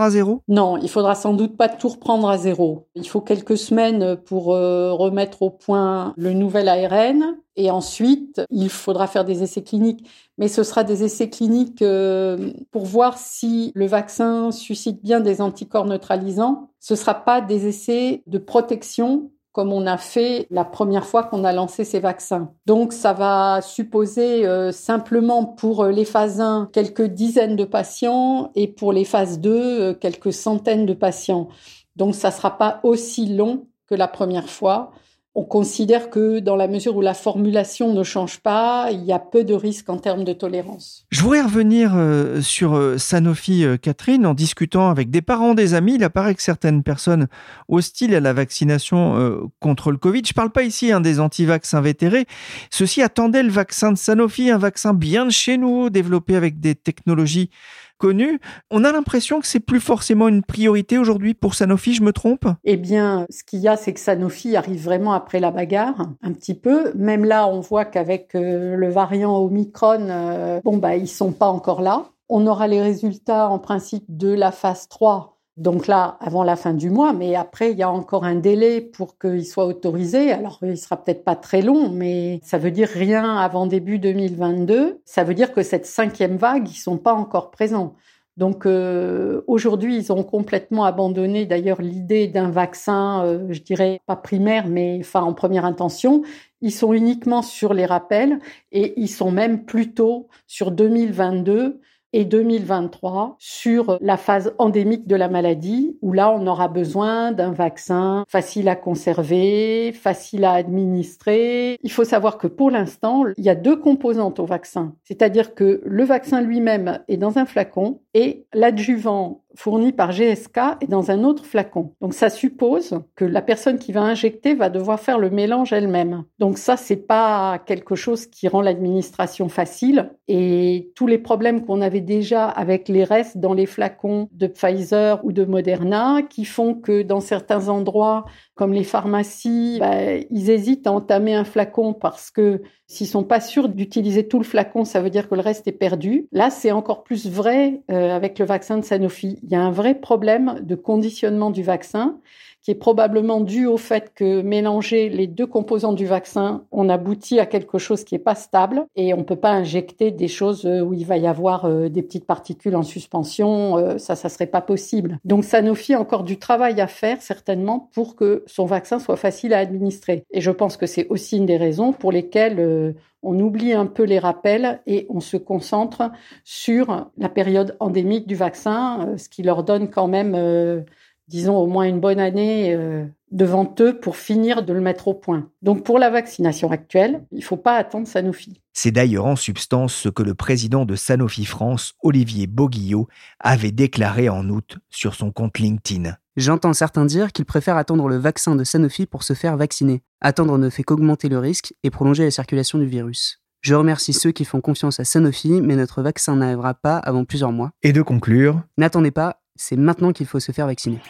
à 0.00 0.10
zéro? 0.10 0.42
Non, 0.48 0.76
il 0.76 0.88
faudra 0.88 1.14
sans 1.14 1.34
doute 1.34 1.56
pas 1.56 1.68
tout 1.68 1.88
reprendre 1.88 2.28
à 2.28 2.38
zéro. 2.38 2.88
Il 2.94 3.08
faut 3.08 3.20
quelques 3.20 3.56
semaines 3.56 4.16
pour 4.16 4.54
euh, 4.54 4.92
remettre 4.92 5.42
au 5.42 5.50
point 5.50 6.12
le 6.16 6.32
nouvel 6.32 6.68
ARN 6.68 7.36
et 7.56 7.70
ensuite 7.70 8.42
il 8.50 8.68
faudra 8.68 9.06
faire 9.06 9.24
des 9.24 9.42
essais 9.42 9.62
cliniques. 9.62 10.08
Mais 10.38 10.48
ce 10.48 10.64
sera 10.64 10.82
des 10.82 11.04
essais 11.04 11.30
cliniques 11.30 11.82
euh, 11.82 12.52
pour 12.72 12.84
voir 12.84 13.18
si 13.18 13.70
le 13.74 13.86
vaccin 13.86 14.50
suscite 14.50 15.02
bien 15.02 15.20
des 15.20 15.40
anticorps 15.40 15.86
neutralisants. 15.86 16.70
Ce 16.80 16.96
sera 16.96 17.14
pas 17.14 17.40
des 17.40 17.66
essais 17.66 18.22
de 18.26 18.38
protection 18.38 19.30
comme 19.54 19.72
on 19.72 19.86
a 19.86 19.96
fait 19.96 20.48
la 20.50 20.64
première 20.64 21.06
fois 21.06 21.22
qu'on 21.22 21.44
a 21.44 21.52
lancé 21.52 21.84
ces 21.84 22.00
vaccins. 22.00 22.50
Donc 22.66 22.92
ça 22.92 23.12
va 23.12 23.60
supposer 23.62 24.44
euh, 24.44 24.72
simplement 24.72 25.44
pour 25.44 25.86
les 25.86 26.04
phases 26.04 26.40
1 26.40 26.70
quelques 26.72 27.06
dizaines 27.06 27.54
de 27.54 27.64
patients 27.64 28.50
et 28.56 28.66
pour 28.66 28.92
les 28.92 29.04
phases 29.04 29.38
2 29.38 29.50
euh, 29.52 29.94
quelques 29.94 30.32
centaines 30.32 30.86
de 30.86 30.92
patients. 30.92 31.48
Donc 31.94 32.16
ça 32.16 32.32
sera 32.32 32.58
pas 32.58 32.80
aussi 32.82 33.26
long 33.26 33.68
que 33.86 33.94
la 33.94 34.08
première 34.08 34.50
fois 34.50 34.90
on 35.36 35.42
considère 35.42 36.10
que 36.10 36.38
dans 36.38 36.54
la 36.54 36.68
mesure 36.68 36.94
où 36.96 37.00
la 37.00 37.14
formulation 37.14 37.92
ne 37.92 38.04
change 38.04 38.38
pas, 38.38 38.90
il 38.92 39.02
y 39.04 39.12
a 39.12 39.18
peu 39.18 39.42
de 39.42 39.54
risques 39.54 39.90
en 39.90 39.98
termes 39.98 40.22
de 40.22 40.32
tolérance. 40.32 41.06
Je 41.10 41.22
voudrais 41.22 41.42
revenir 41.42 41.92
euh, 41.96 42.40
sur 42.40 42.76
euh, 42.76 42.98
Sanofi, 42.98 43.64
euh, 43.64 43.76
Catherine, 43.76 44.26
en 44.26 44.34
discutant 44.34 44.90
avec 44.90 45.10
des 45.10 45.22
parents, 45.22 45.54
des 45.54 45.74
amis. 45.74 45.96
Il 45.96 46.04
apparaît 46.04 46.36
que 46.36 46.42
certaines 46.42 46.84
personnes 46.84 47.26
hostiles 47.68 48.14
à 48.14 48.20
la 48.20 48.32
vaccination 48.32 49.50
contre 49.60 49.90
le 49.90 49.96
Covid, 49.96 50.22
je 50.24 50.30
ne 50.30 50.34
parle 50.34 50.50
pas 50.50 50.62
ici 50.62 50.92
hein, 50.92 51.00
des 51.00 51.18
anti-vax 51.18 51.74
invétérés, 51.74 52.26
ceux-ci 52.70 53.02
attendaient 53.02 53.42
le 53.42 53.50
vaccin 53.50 53.90
de 53.90 53.98
Sanofi, 53.98 54.50
un 54.50 54.58
vaccin 54.58 54.94
bien 54.94 55.26
de 55.26 55.30
chez 55.30 55.56
nous, 55.58 55.90
développé 55.90 56.36
avec 56.36 56.60
des 56.60 56.74
technologies 56.74 57.50
connu. 57.98 58.40
On 58.70 58.84
a 58.84 58.92
l'impression 58.92 59.40
que 59.40 59.46
c'est 59.46 59.60
plus 59.60 59.80
forcément 59.80 60.28
une 60.28 60.42
priorité 60.42 60.98
aujourd'hui 60.98 61.34
pour 61.34 61.54
Sanofi, 61.54 61.94
je 61.94 62.02
me 62.02 62.12
trompe? 62.12 62.46
Eh 62.64 62.76
bien, 62.76 63.26
ce 63.30 63.44
qu'il 63.44 63.60
y 63.60 63.68
a, 63.68 63.76
c'est 63.76 63.92
que 63.92 64.00
Sanofi 64.00 64.56
arrive 64.56 64.82
vraiment 64.82 65.12
après 65.12 65.40
la 65.40 65.50
bagarre, 65.50 66.08
un 66.22 66.32
petit 66.32 66.54
peu. 66.54 66.92
Même 66.94 67.24
là, 67.24 67.46
on 67.46 67.60
voit 67.60 67.84
qu'avec 67.84 68.34
euh, 68.34 68.76
le 68.76 68.88
variant 68.88 69.36
Omicron, 69.38 70.08
euh, 70.08 70.60
bon, 70.64 70.78
bah, 70.78 70.96
ils 70.96 71.08
sont 71.08 71.32
pas 71.32 71.48
encore 71.48 71.82
là. 71.82 72.10
On 72.28 72.46
aura 72.46 72.68
les 72.68 72.80
résultats, 72.80 73.48
en 73.48 73.58
principe, 73.58 74.04
de 74.08 74.32
la 74.32 74.50
phase 74.50 74.88
3 74.88 75.33
donc 75.56 75.86
là, 75.86 76.16
avant 76.20 76.42
la 76.42 76.56
fin 76.56 76.74
du 76.74 76.90
mois, 76.90 77.12
mais 77.12 77.36
après, 77.36 77.70
il 77.70 77.78
y 77.78 77.84
a 77.84 77.90
encore 77.90 78.24
un 78.24 78.34
délai 78.34 78.80
pour 78.80 79.18
qu'il 79.18 79.46
soit 79.46 79.66
autorisé. 79.66 80.32
Alors, 80.32 80.58
il 80.62 80.76
sera 80.76 80.96
peut-être 80.96 81.24
pas 81.24 81.36
très 81.36 81.62
long, 81.62 81.90
mais 81.90 82.40
ça 82.42 82.58
veut 82.58 82.72
dire 82.72 82.88
rien 82.88 83.36
avant 83.36 83.66
début 83.66 84.00
2022. 84.00 85.00
Ça 85.04 85.22
veut 85.22 85.34
dire 85.34 85.52
que 85.52 85.62
cette 85.62 85.86
cinquième 85.86 86.36
vague, 86.38 86.68
ils 86.68 86.74
sont 86.74 86.98
pas 86.98 87.14
encore 87.14 87.52
présents. 87.52 87.94
Donc 88.36 88.66
euh, 88.66 89.42
aujourd'hui, 89.46 89.96
ils 89.96 90.12
ont 90.12 90.24
complètement 90.24 90.84
abandonné 90.84 91.46
d'ailleurs 91.46 91.80
l'idée 91.80 92.26
d'un 92.26 92.50
vaccin, 92.50 93.24
euh, 93.24 93.46
je 93.50 93.60
dirais 93.60 94.00
pas 94.06 94.16
primaire, 94.16 94.66
mais 94.66 94.98
enfin 95.00 95.22
en 95.22 95.34
première 95.34 95.64
intention. 95.64 96.22
Ils 96.60 96.72
sont 96.72 96.92
uniquement 96.92 97.42
sur 97.42 97.74
les 97.74 97.86
rappels 97.86 98.40
et 98.72 99.00
ils 99.00 99.08
sont 99.08 99.30
même 99.30 99.64
plutôt 99.64 100.28
sur 100.48 100.72
2022 100.72 101.80
et 102.14 102.24
2023 102.24 103.34
sur 103.40 103.98
la 104.00 104.16
phase 104.16 104.54
endémique 104.58 105.08
de 105.08 105.16
la 105.16 105.28
maladie, 105.28 105.98
où 106.00 106.12
là, 106.12 106.30
on 106.30 106.46
aura 106.46 106.68
besoin 106.68 107.32
d'un 107.32 107.50
vaccin 107.50 108.24
facile 108.28 108.68
à 108.68 108.76
conserver, 108.76 109.92
facile 109.92 110.44
à 110.44 110.52
administrer. 110.52 111.76
Il 111.82 111.90
faut 111.90 112.04
savoir 112.04 112.38
que 112.38 112.46
pour 112.46 112.70
l'instant, 112.70 113.24
il 113.36 113.44
y 113.44 113.48
a 113.48 113.56
deux 113.56 113.76
composantes 113.76 114.38
au 114.38 114.46
vaccin. 114.46 114.94
C'est-à-dire 115.02 115.56
que 115.56 115.82
le 115.84 116.04
vaccin 116.04 116.40
lui-même 116.40 117.00
est 117.08 117.16
dans 117.16 117.36
un 117.36 117.46
flacon 117.46 118.00
et 118.14 118.46
l'adjuvant 118.54 119.43
fourni 119.56 119.92
par 119.92 120.12
GSK 120.12 120.58
est 120.80 120.88
dans 120.88 121.10
un 121.10 121.24
autre 121.24 121.44
flacon. 121.44 121.92
Donc 122.00 122.14
ça 122.14 122.30
suppose 122.30 123.00
que 123.16 123.24
la 123.24 123.42
personne 123.42 123.78
qui 123.78 123.92
va 123.92 124.02
injecter 124.02 124.54
va 124.54 124.70
devoir 124.70 125.00
faire 125.00 125.18
le 125.18 125.30
mélange 125.30 125.72
elle-même. 125.72 126.24
Donc 126.38 126.58
ça 126.58 126.76
c'est 126.76 126.96
pas 126.96 127.58
quelque 127.64 127.94
chose 127.94 128.26
qui 128.26 128.48
rend 128.48 128.62
l'administration 128.62 129.48
facile 129.48 130.10
et 130.28 130.92
tous 130.94 131.06
les 131.06 131.18
problèmes 131.18 131.64
qu'on 131.64 131.80
avait 131.80 132.00
déjà 132.00 132.46
avec 132.46 132.88
les 132.88 133.04
restes 133.04 133.38
dans 133.38 133.54
les 133.54 133.66
flacons 133.66 134.28
de 134.32 134.46
Pfizer 134.46 135.24
ou 135.24 135.32
de 135.32 135.44
Moderna 135.44 136.22
qui 136.28 136.44
font 136.44 136.74
que 136.74 137.02
dans 137.02 137.20
certains 137.20 137.68
endroits 137.68 138.24
comme 138.54 138.72
les 138.72 138.84
pharmacies, 138.84 139.78
bah, 139.80 140.14
ils 140.30 140.50
hésitent 140.50 140.86
à 140.86 140.92
entamer 140.92 141.34
un 141.34 141.44
flacon 141.44 141.92
parce 141.92 142.30
que 142.30 142.62
s'ils 142.86 143.08
sont 143.08 143.24
pas 143.24 143.40
sûrs 143.40 143.68
d'utiliser 143.68 144.28
tout 144.28 144.38
le 144.38 144.44
flacon, 144.44 144.84
ça 144.84 145.00
veut 145.00 145.10
dire 145.10 145.28
que 145.28 145.34
le 145.34 145.40
reste 145.40 145.66
est 145.66 145.72
perdu. 145.72 146.28
Là, 146.30 146.50
c'est 146.50 146.70
encore 146.70 147.02
plus 147.02 147.28
vrai 147.28 147.82
euh, 147.90 148.14
avec 148.14 148.38
le 148.38 148.44
vaccin 148.44 148.78
de 148.78 148.84
Sanofi. 148.84 149.40
Il 149.44 149.50
y 149.52 149.54
a 149.56 149.60
un 149.62 149.70
vrai 149.70 149.94
problème 150.00 150.60
de 150.62 150.74
conditionnement 150.74 151.50
du 151.50 151.62
vaccin 151.62 152.20
qui 152.64 152.70
est 152.70 152.74
probablement 152.76 153.42
dû 153.42 153.66
au 153.66 153.76
fait 153.76 154.12
que 154.14 154.40
mélanger 154.40 155.10
les 155.10 155.26
deux 155.26 155.46
composants 155.46 155.92
du 155.92 156.06
vaccin, 156.06 156.64
on 156.72 156.88
aboutit 156.88 157.38
à 157.38 157.44
quelque 157.44 157.76
chose 157.76 158.04
qui 158.04 158.14
est 158.14 158.18
pas 158.18 158.34
stable 158.34 158.86
et 158.96 159.12
on 159.12 159.22
peut 159.22 159.36
pas 159.36 159.50
injecter 159.50 160.10
des 160.10 160.28
choses 160.28 160.64
euh, 160.64 160.80
où 160.80 160.94
il 160.94 161.04
va 161.04 161.18
y 161.18 161.26
avoir 161.26 161.66
euh, 161.66 161.90
des 161.90 162.02
petites 162.02 162.26
particules 162.26 162.74
en 162.74 162.82
suspension, 162.82 163.76
euh, 163.76 163.98
ça, 163.98 164.16
ça 164.16 164.30
serait 164.30 164.46
pas 164.46 164.62
possible. 164.62 165.18
Donc 165.26 165.44
Sanofi 165.44 165.92
a 165.92 166.00
encore 166.00 166.24
du 166.24 166.38
travail 166.38 166.80
à 166.80 166.86
faire 166.86 167.20
certainement 167.20 167.90
pour 167.92 168.16
que 168.16 168.42
son 168.46 168.64
vaccin 168.64 168.98
soit 168.98 169.16
facile 169.16 169.52
à 169.52 169.58
administrer. 169.58 170.24
Et 170.30 170.40
je 170.40 170.50
pense 170.50 170.78
que 170.78 170.86
c'est 170.86 171.06
aussi 171.08 171.36
une 171.36 171.46
des 171.46 171.58
raisons 171.58 171.92
pour 171.92 172.12
lesquelles 172.12 172.94
on 173.22 173.38
oublie 173.40 173.74
un 173.74 173.86
peu 173.86 174.04
les 174.04 174.18
rappels 174.18 174.80
et 174.86 175.06
on 175.10 175.20
se 175.20 175.36
concentre 175.36 176.10
sur 176.44 177.10
la 177.18 177.28
période 177.28 177.76
endémique 177.80 178.26
du 178.26 178.36
vaccin, 178.36 179.14
ce 179.18 179.28
qui 179.28 179.42
leur 179.42 179.64
donne 179.64 179.90
quand 179.90 180.08
même 180.08 180.84
disons, 181.28 181.56
au 181.56 181.66
moins 181.66 181.84
une 181.84 182.00
bonne 182.00 182.20
année 182.20 182.74
euh, 182.74 183.04
devant 183.30 183.74
eux 183.80 183.98
pour 183.98 184.16
finir 184.16 184.64
de 184.64 184.72
le 184.72 184.80
mettre 184.80 185.08
au 185.08 185.14
point. 185.14 185.48
Donc 185.62 185.84
pour 185.84 185.98
la 185.98 186.10
vaccination 186.10 186.70
actuelle, 186.70 187.24
il 187.32 187.38
ne 187.38 187.44
faut 187.44 187.56
pas 187.56 187.76
attendre 187.76 188.06
Sanofi. 188.06 188.60
C'est 188.72 188.90
d'ailleurs 188.90 189.26
en 189.26 189.36
substance 189.36 189.94
ce 189.94 190.08
que 190.08 190.22
le 190.22 190.34
président 190.34 190.84
de 190.84 190.96
Sanofi 190.96 191.44
France, 191.44 191.94
Olivier 192.02 192.46
Boguillot, 192.46 193.08
avait 193.40 193.72
déclaré 193.72 194.28
en 194.28 194.48
août 194.48 194.78
sur 194.90 195.14
son 195.14 195.30
compte 195.30 195.58
LinkedIn. 195.58 196.16
J'entends 196.36 196.72
certains 196.72 197.04
dire 197.06 197.32
qu'ils 197.32 197.44
préfèrent 197.44 197.76
attendre 197.76 198.08
le 198.08 198.16
vaccin 198.16 198.56
de 198.56 198.64
Sanofi 198.64 199.06
pour 199.06 199.22
se 199.22 199.34
faire 199.34 199.56
vacciner. 199.56 200.02
Attendre 200.20 200.58
ne 200.58 200.68
fait 200.68 200.82
qu'augmenter 200.82 201.28
le 201.28 201.38
risque 201.38 201.74
et 201.84 201.90
prolonger 201.90 202.24
la 202.24 202.30
circulation 202.32 202.78
du 202.78 202.86
virus. 202.86 203.40
Je 203.60 203.74
remercie 203.74 204.12
ceux 204.12 204.32
qui 204.32 204.44
font 204.44 204.60
confiance 204.60 205.00
à 205.00 205.04
Sanofi, 205.04 205.62
mais 205.62 205.76
notre 205.76 206.02
vaccin 206.02 206.36
n'arrivera 206.36 206.74
pas 206.74 206.98
avant 206.98 207.24
plusieurs 207.24 207.52
mois. 207.52 207.70
Et 207.82 207.92
de 207.92 208.02
conclure 208.02 208.60
N'attendez 208.76 209.10
pas, 209.10 209.40
c'est 209.56 209.76
maintenant 209.76 210.12
qu'il 210.12 210.26
faut 210.26 210.40
se 210.40 210.52
faire 210.52 210.66
vacciner. 210.66 211.00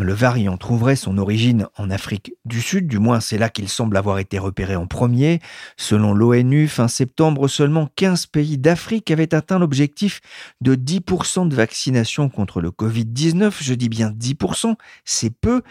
Le 0.00 0.12
variant 0.12 0.56
trouverait 0.56 0.94
son 0.94 1.18
origine 1.18 1.66
en 1.76 1.90
Afrique 1.90 2.32
du 2.44 2.60
Sud, 2.60 2.86
du 2.86 3.00
moins 3.00 3.18
c'est 3.18 3.36
là 3.36 3.48
qu'il 3.48 3.68
semble 3.68 3.96
avoir 3.96 4.20
été 4.20 4.38
repéré 4.38 4.76
en 4.76 4.86
premier. 4.86 5.40
Selon 5.76 6.14
l'ONU, 6.14 6.68
fin 6.68 6.86
septembre, 6.86 7.48
seulement 7.48 7.88
15 7.96 8.26
pays 8.26 8.58
d'Afrique 8.58 9.10
avaient 9.10 9.34
atteint 9.34 9.58
l'objectif 9.58 10.20
de 10.60 10.76
10% 10.76 11.48
de 11.48 11.54
vaccination 11.54 12.28
contre 12.28 12.60
le 12.60 12.70
Covid-19. 12.70 13.52
Je 13.60 13.74
dis 13.74 13.88
bien 13.88 14.10
10%, 14.10 14.76
c'est 15.04 15.34
peu. 15.34 15.62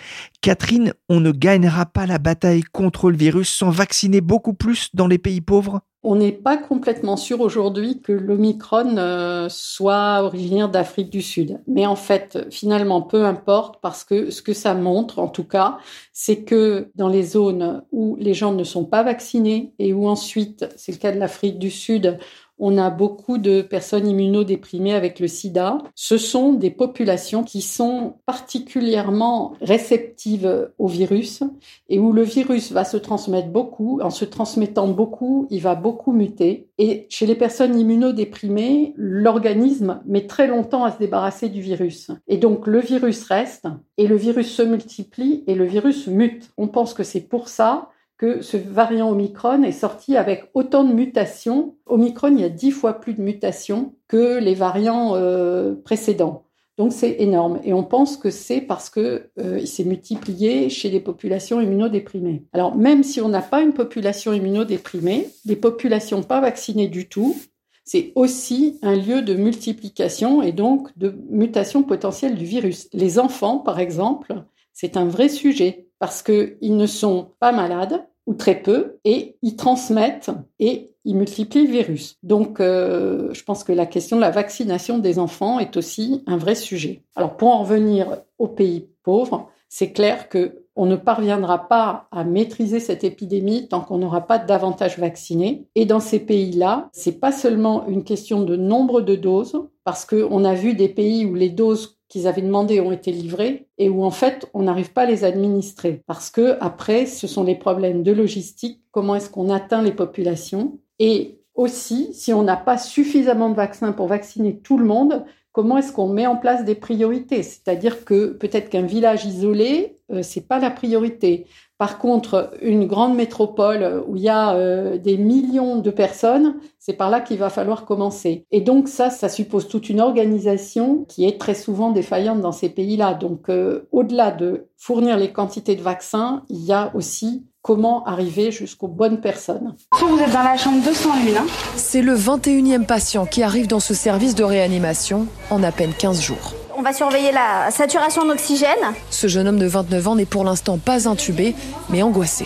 Catherine, 0.42 0.94
on 1.08 1.22
ne 1.22 1.32
gagnera 1.32 1.86
pas 1.86 2.06
la 2.06 2.18
bataille 2.18 2.63
contre 2.63 3.10
le 3.10 3.18
virus 3.18 3.48
sans 3.48 3.70
vacciner 3.70 4.20
beaucoup 4.20 4.54
plus 4.54 4.89
dans 4.94 5.08
les 5.08 5.20
pays 5.20 5.42
pauvres? 5.42 5.80
On 6.04 6.16
n'est 6.16 6.32
pas 6.32 6.58
complètement 6.58 7.18
sûr 7.18 7.42
aujourd'hui 7.42 8.01
que 8.01 8.12
l'Omicron 8.12 8.98
euh, 8.98 9.50
soit 9.50 10.22
originaire 10.22 10.70
d'Afrique 10.70 11.10
du 11.10 11.22
Sud. 11.22 11.60
Mais 11.68 11.86
en 11.86 11.96
fait, 11.96 12.48
finalement, 12.51 13.01
peu 13.01 13.25
importe 13.25 13.82
parce 13.82 14.04
que 14.04 14.30
ce 14.30 14.42
que 14.42 14.54
ça 14.54 14.74
montre, 14.74 15.20
en 15.20 15.27
tout 15.27 15.44
cas, 15.44 15.80
c'est 16.13 16.44
que 16.44 16.92
dans 16.96 17.10
les 17.10 17.24
zones 17.24 17.84
où 17.92 18.16
les 18.20 18.34
gens 18.34 18.54
ne 18.54 18.63
sont 18.63 18.86
pas 18.86 19.04
vaccinés 19.04 19.74
et 19.80 19.92
où 19.94 20.08
ensuite, 20.08 20.68
c'est 20.77 20.92
le 20.92 20.98
cas 21.00 21.12
de 21.12 21.20
l'Afrique 21.20 21.60
du 21.60 21.72
Sud, 21.72 22.20
on 22.60 22.78
a 22.78 22.90
beaucoup 22.90 23.38
de 23.38 23.62
personnes 23.62 24.08
immunodéprimées 24.08 24.94
avec 24.94 25.20
le 25.20 25.28
sida. 25.28 25.80
Ce 25.96 26.18
sont 26.18 26.54
des 26.54 26.72
populations 26.72 27.44
qui 27.44 27.62
sont 27.62 28.16
particulièrement 28.26 29.54
réceptives 29.62 30.72
au 30.78 30.88
virus 30.88 31.44
et 31.90 32.00
où 32.00 32.12
le 32.12 32.24
virus 32.24 32.72
va 32.72 32.84
se 32.84 32.98
transmettre 32.98 33.50
beaucoup. 33.50 34.00
En 34.02 34.10
se 34.10 34.26
transmettant 34.26 34.88
beaucoup, 34.88 35.48
il 35.50 35.62
va 35.62 35.76
beaucoup 35.76 36.12
muter. 36.12 36.70
Et 36.78 37.06
chez 37.10 37.26
les 37.26 37.36
personnes 37.36 37.80
immunodéprimées, 37.80 38.94
l'organisme 38.96 40.02
met 40.06 40.28
très 40.28 40.48
longtemps 40.48 40.84
à 40.84 40.92
se 40.92 41.00
débarrasser 41.00 41.50
du 41.50 41.62
virus. 41.62 42.12
Et 42.28 42.38
donc 42.38 42.68
le 42.68 42.80
virus 42.80 43.24
reste 43.24 43.68
et 43.98 44.08
le 44.08 44.16
virus 44.16 44.54
se 44.54 44.62
multiplie 44.62 45.44
et 45.48 45.56
le 45.56 45.66
virus 45.66 46.08
mute. 46.08 46.52
On 46.58 46.68
pense 46.68 46.94
que 46.94 47.04
c'est 47.04 47.22
pour 47.22 47.50
ça 47.50 47.90
que 48.18 48.42
ce 48.42 48.58
variant 48.58 49.12
Omicron 49.12 49.64
est 49.64 49.72
sorti 49.72 50.18
avec 50.18 50.50
autant 50.54 50.84
de 50.84 50.94
mutations. 50.94 51.76
Omicron, 51.86 52.30
il 52.30 52.42
y 52.42 52.44
a 52.44 52.50
dix 52.50 52.72
fois 52.72 52.94
plus 52.94 53.14
de 53.14 53.22
mutations 53.22 53.94
que 54.08 54.40
les 54.40 54.56
variants 54.56 55.16
euh, 55.16 55.76
précédents. 55.76 56.44
Donc 56.78 56.94
c'est 56.94 57.16
énorme. 57.20 57.60
Et 57.64 57.74
on 57.74 57.84
pense 57.84 58.18
que 58.18 58.30
c'est 58.30 58.62
parce 58.62 58.90
que 58.90 59.30
euh, 59.40 59.58
il 59.60 59.68
s'est 59.68 59.84
multiplié 59.84 60.70
chez 60.70 60.90
les 60.90 61.00
populations 61.00 61.60
immunodéprimées. 61.60 62.44
Alors 62.54 62.76
même 62.76 63.04
si 63.04 63.20
on 63.20 63.30
n'a 63.30 63.42
pas 63.42 63.62
une 63.62 63.74
population 63.74 64.34
immunodéprimée, 64.34 65.28
les 65.46 65.56
populations 65.56 66.22
pas 66.22 66.40
vaccinées 66.40 66.88
du 66.88 67.10
tout, 67.10 67.36
c'est 67.84 68.12
aussi 68.16 68.78
un 68.84 68.96
lieu 68.96 69.22
de 69.22 69.34
multiplication 69.34 70.44
et 70.44 70.52
donc 70.52 70.90
de 70.98 71.16
mutation 71.30 71.84
potentielle 71.84 72.36
du 72.36 72.46
virus. 72.46 72.90
Les 72.94 73.18
enfants, 73.18 73.60
par 73.60 73.80
exemple, 73.80 74.44
c'est 74.74 74.98
un 74.98 75.06
vrai 75.06 75.30
sujet 75.30 75.87
parce 76.00 76.22
qu'ils 76.22 76.77
ne 76.77 76.86
sont 76.86 77.32
pas 77.39 77.51
malades 77.51 78.06
ou 78.25 78.34
très 78.34 78.62
peu 78.62 78.98
et 79.06 79.38
ils 79.42 79.56
transmettent 79.56 80.32
et 80.60 80.92
ils 81.06 81.16
multiplient 81.16 81.66
le 81.66 81.72
virus. 81.72 82.18
Donc, 82.24 82.60
euh, 82.60 83.34
je 83.34 83.44
pense 83.44 83.63
que 83.63 83.72
la 83.72 83.86
question 83.86 84.18
de 84.18 84.22
la 84.22 84.30
vaccination 84.30 84.98
des 84.98 85.20
enfants 85.20 85.60
est 85.60 85.77
aussi 85.77 86.24
un 86.27 86.38
vrai 86.38 86.54
sujet. 86.54 87.04
Alors, 87.16 87.38
pour 87.38 87.48
en 87.48 87.62
revenir 87.62 88.18
aux 88.38 88.50
pays 88.50 88.89
pauvres, 89.04 89.50
c'est 89.70 89.94
clair 89.94 90.27
que 90.27 90.63
on 90.75 90.86
ne 90.86 90.96
parviendra 90.96 91.68
pas 91.68 92.08
à 92.12 92.24
maîtriser 92.24 92.80
cette 92.80 93.04
épidémie 93.04 93.68
tant 93.68 93.82
qu'on 93.82 93.98
n'aura 93.98 94.27
pas 94.27 94.38
davantage 94.38 95.00
vaccinés. 95.00 95.66
Et 95.74 95.86
dans 95.86 96.00
ces 96.00 96.20
pays-là, 96.20 96.89
c'est 96.92 97.20
pas 97.20 97.32
seulement 97.32 97.88
une 97.88 98.04
question 98.04 98.44
de 98.44 98.56
nombre 98.56 99.01
de 99.01 99.16
doses, 99.16 99.60
parce 99.84 100.06
qu'on 100.06 100.46
a 100.46 100.54
vu 100.54 100.75
des 100.75 100.89
pays 100.89 101.25
où 101.25 101.34
les 101.34 101.50
doses 101.50 101.97
qu'ils 102.10 102.28
avaient 102.28 102.42
demandé 102.42 102.80
ont 102.80 102.92
été 102.92 103.12
livrés 103.12 103.68
et 103.78 103.90
où 103.90 104.04
en 104.04 104.12
fait 104.12 104.50
on 104.54 104.64
n'arrive 104.64 104.94
pas 104.94 105.04
à 105.04 105.06
les 105.06 105.24
administrer 105.24 106.04
parce 106.08 106.30
que 106.30 106.58
après 106.62 107.06
ce 107.06 107.28
sont 107.28 107.44
les 107.44 107.56
problèmes 107.56 108.04
de 108.04 108.12
logistique, 108.12 108.82
comment 108.92 109.16
est-ce 109.16 109.30
qu'on 109.30 109.50
atteint 109.50 109.82
les 109.82 109.92
populations 109.92 110.80
et 111.00 111.40
aussi 111.56 112.14
si 112.14 112.34
on 112.34 112.44
n'a 112.44 112.56
pas 112.56 112.78
suffisamment 112.78 113.50
de 113.50 113.56
vaccins 113.56 113.92
pour 113.92 114.08
vacciner 114.08 114.60
tout 114.60 114.78
le 114.78 114.86
monde, 114.86 115.26
comment 115.52 115.80
est-ce 115.80 115.92
qu'on 115.92 116.08
met 116.08 116.28
en 116.28 116.38
place 116.38 116.64
des 116.64 116.76
priorités? 116.76 117.42
C'est-à-dire 117.42 118.06
que 118.06 118.28
peut-être 118.28 118.70
qu'un 118.70 118.86
village 118.86 119.26
isolé, 119.26 119.96
euh, 120.12 120.22
c'est 120.22 120.48
pas 120.48 120.60
la 120.60 120.70
priorité. 120.70 121.48
Par 121.78 122.00
contre, 122.00 122.52
une 122.62 122.88
grande 122.88 123.16
métropole 123.16 124.04
où 124.08 124.16
il 124.16 124.24
y 124.24 124.30
a 124.30 124.56
euh, 124.56 124.98
des 124.98 125.18
millions 125.18 125.78
de 125.78 125.92
personnes, 125.92 126.56
c'est 126.80 126.94
par 126.94 127.12
là 127.12 127.22
qu'il 127.22 127.38
va 127.38 127.50
falloir 127.50 127.86
commencer. 127.86 128.46
Et 128.52 128.62
donc 128.62 128.88
ça, 128.88 129.12
ça 129.12 129.30
suppose 129.30 129.68
toute 129.68 129.90
une 129.90 130.02
organisation 130.02 131.06
qui 131.08 131.26
est 131.26 131.40
très 131.40 131.54
souvent 131.54 131.92
défaillante 131.92 132.42
dans 132.42 132.52
ces 132.52 132.70
pays-là. 132.70 133.14
Donc 133.14 133.50
euh, 133.50 133.88
au-delà 133.92 134.32
de 134.32 134.68
fournir 134.76 135.18
les 135.18 135.32
quantités 135.32 135.76
de 135.76 135.84
vaccins, 135.84 136.44
il 136.50 136.64
y 136.64 136.74
a 136.74 136.92
aussi 136.96 137.46
comment 137.62 138.04
arriver 138.06 138.50
jusqu'aux 138.50 138.88
bonnes 138.88 139.20
personnes. 139.20 139.76
Vous 139.92 140.20
êtes 140.20 140.32
dans 140.32 140.44
la 140.44 140.58
chambre 140.58 140.84
201. 140.84 141.42
Hein 141.42 141.46
c'est 141.76 142.02
le 142.02 142.16
21e 142.16 142.86
patient 142.86 143.26
qui 143.26 143.44
arrive 143.44 143.68
dans 143.68 143.82
ce 143.82 143.94
service 143.94 144.36
de 144.36 144.44
réanimation 144.44 145.28
en 145.52 145.62
à 145.62 145.72
peine 145.72 145.94
15 145.94 146.22
jours. 146.22 146.67
On 146.80 146.84
va 146.84 146.94
surveiller 146.94 147.32
la 147.32 147.72
saturation 147.72 148.22
en 148.22 148.30
oxygène. 148.30 148.70
Ce 149.10 149.26
jeune 149.26 149.48
homme 149.48 149.58
de 149.58 149.66
29 149.66 150.08
ans 150.10 150.16
n'est 150.16 150.28
pour 150.28 150.44
l'instant 150.44 150.78
pas 150.78 151.10
intubé, 151.10 151.56
mais 151.90 152.04
angoissé. 152.04 152.46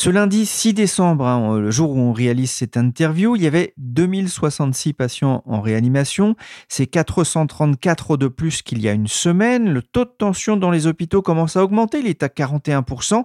Ce 0.00 0.08
lundi 0.08 0.46
6 0.46 0.72
décembre, 0.72 1.26
hein, 1.26 1.58
le 1.58 1.70
jour 1.70 1.90
où 1.90 1.98
on 1.98 2.14
réalise 2.14 2.50
cette 2.50 2.78
interview, 2.78 3.36
il 3.36 3.42
y 3.42 3.46
avait 3.46 3.74
2066 3.76 4.94
patients 4.94 5.42
en 5.44 5.60
réanimation. 5.60 6.36
C'est 6.68 6.86
434 6.86 8.16
de 8.16 8.26
plus 8.28 8.62
qu'il 8.62 8.80
y 8.80 8.88
a 8.88 8.92
une 8.92 9.08
semaine. 9.08 9.70
Le 9.70 9.82
taux 9.82 10.06
de 10.06 10.14
tension 10.16 10.56
dans 10.56 10.70
les 10.70 10.86
hôpitaux 10.86 11.20
commence 11.20 11.56
à 11.56 11.62
augmenter. 11.62 11.98
Il 11.98 12.06
est 12.06 12.22
à 12.22 12.28
41%. 12.28 13.24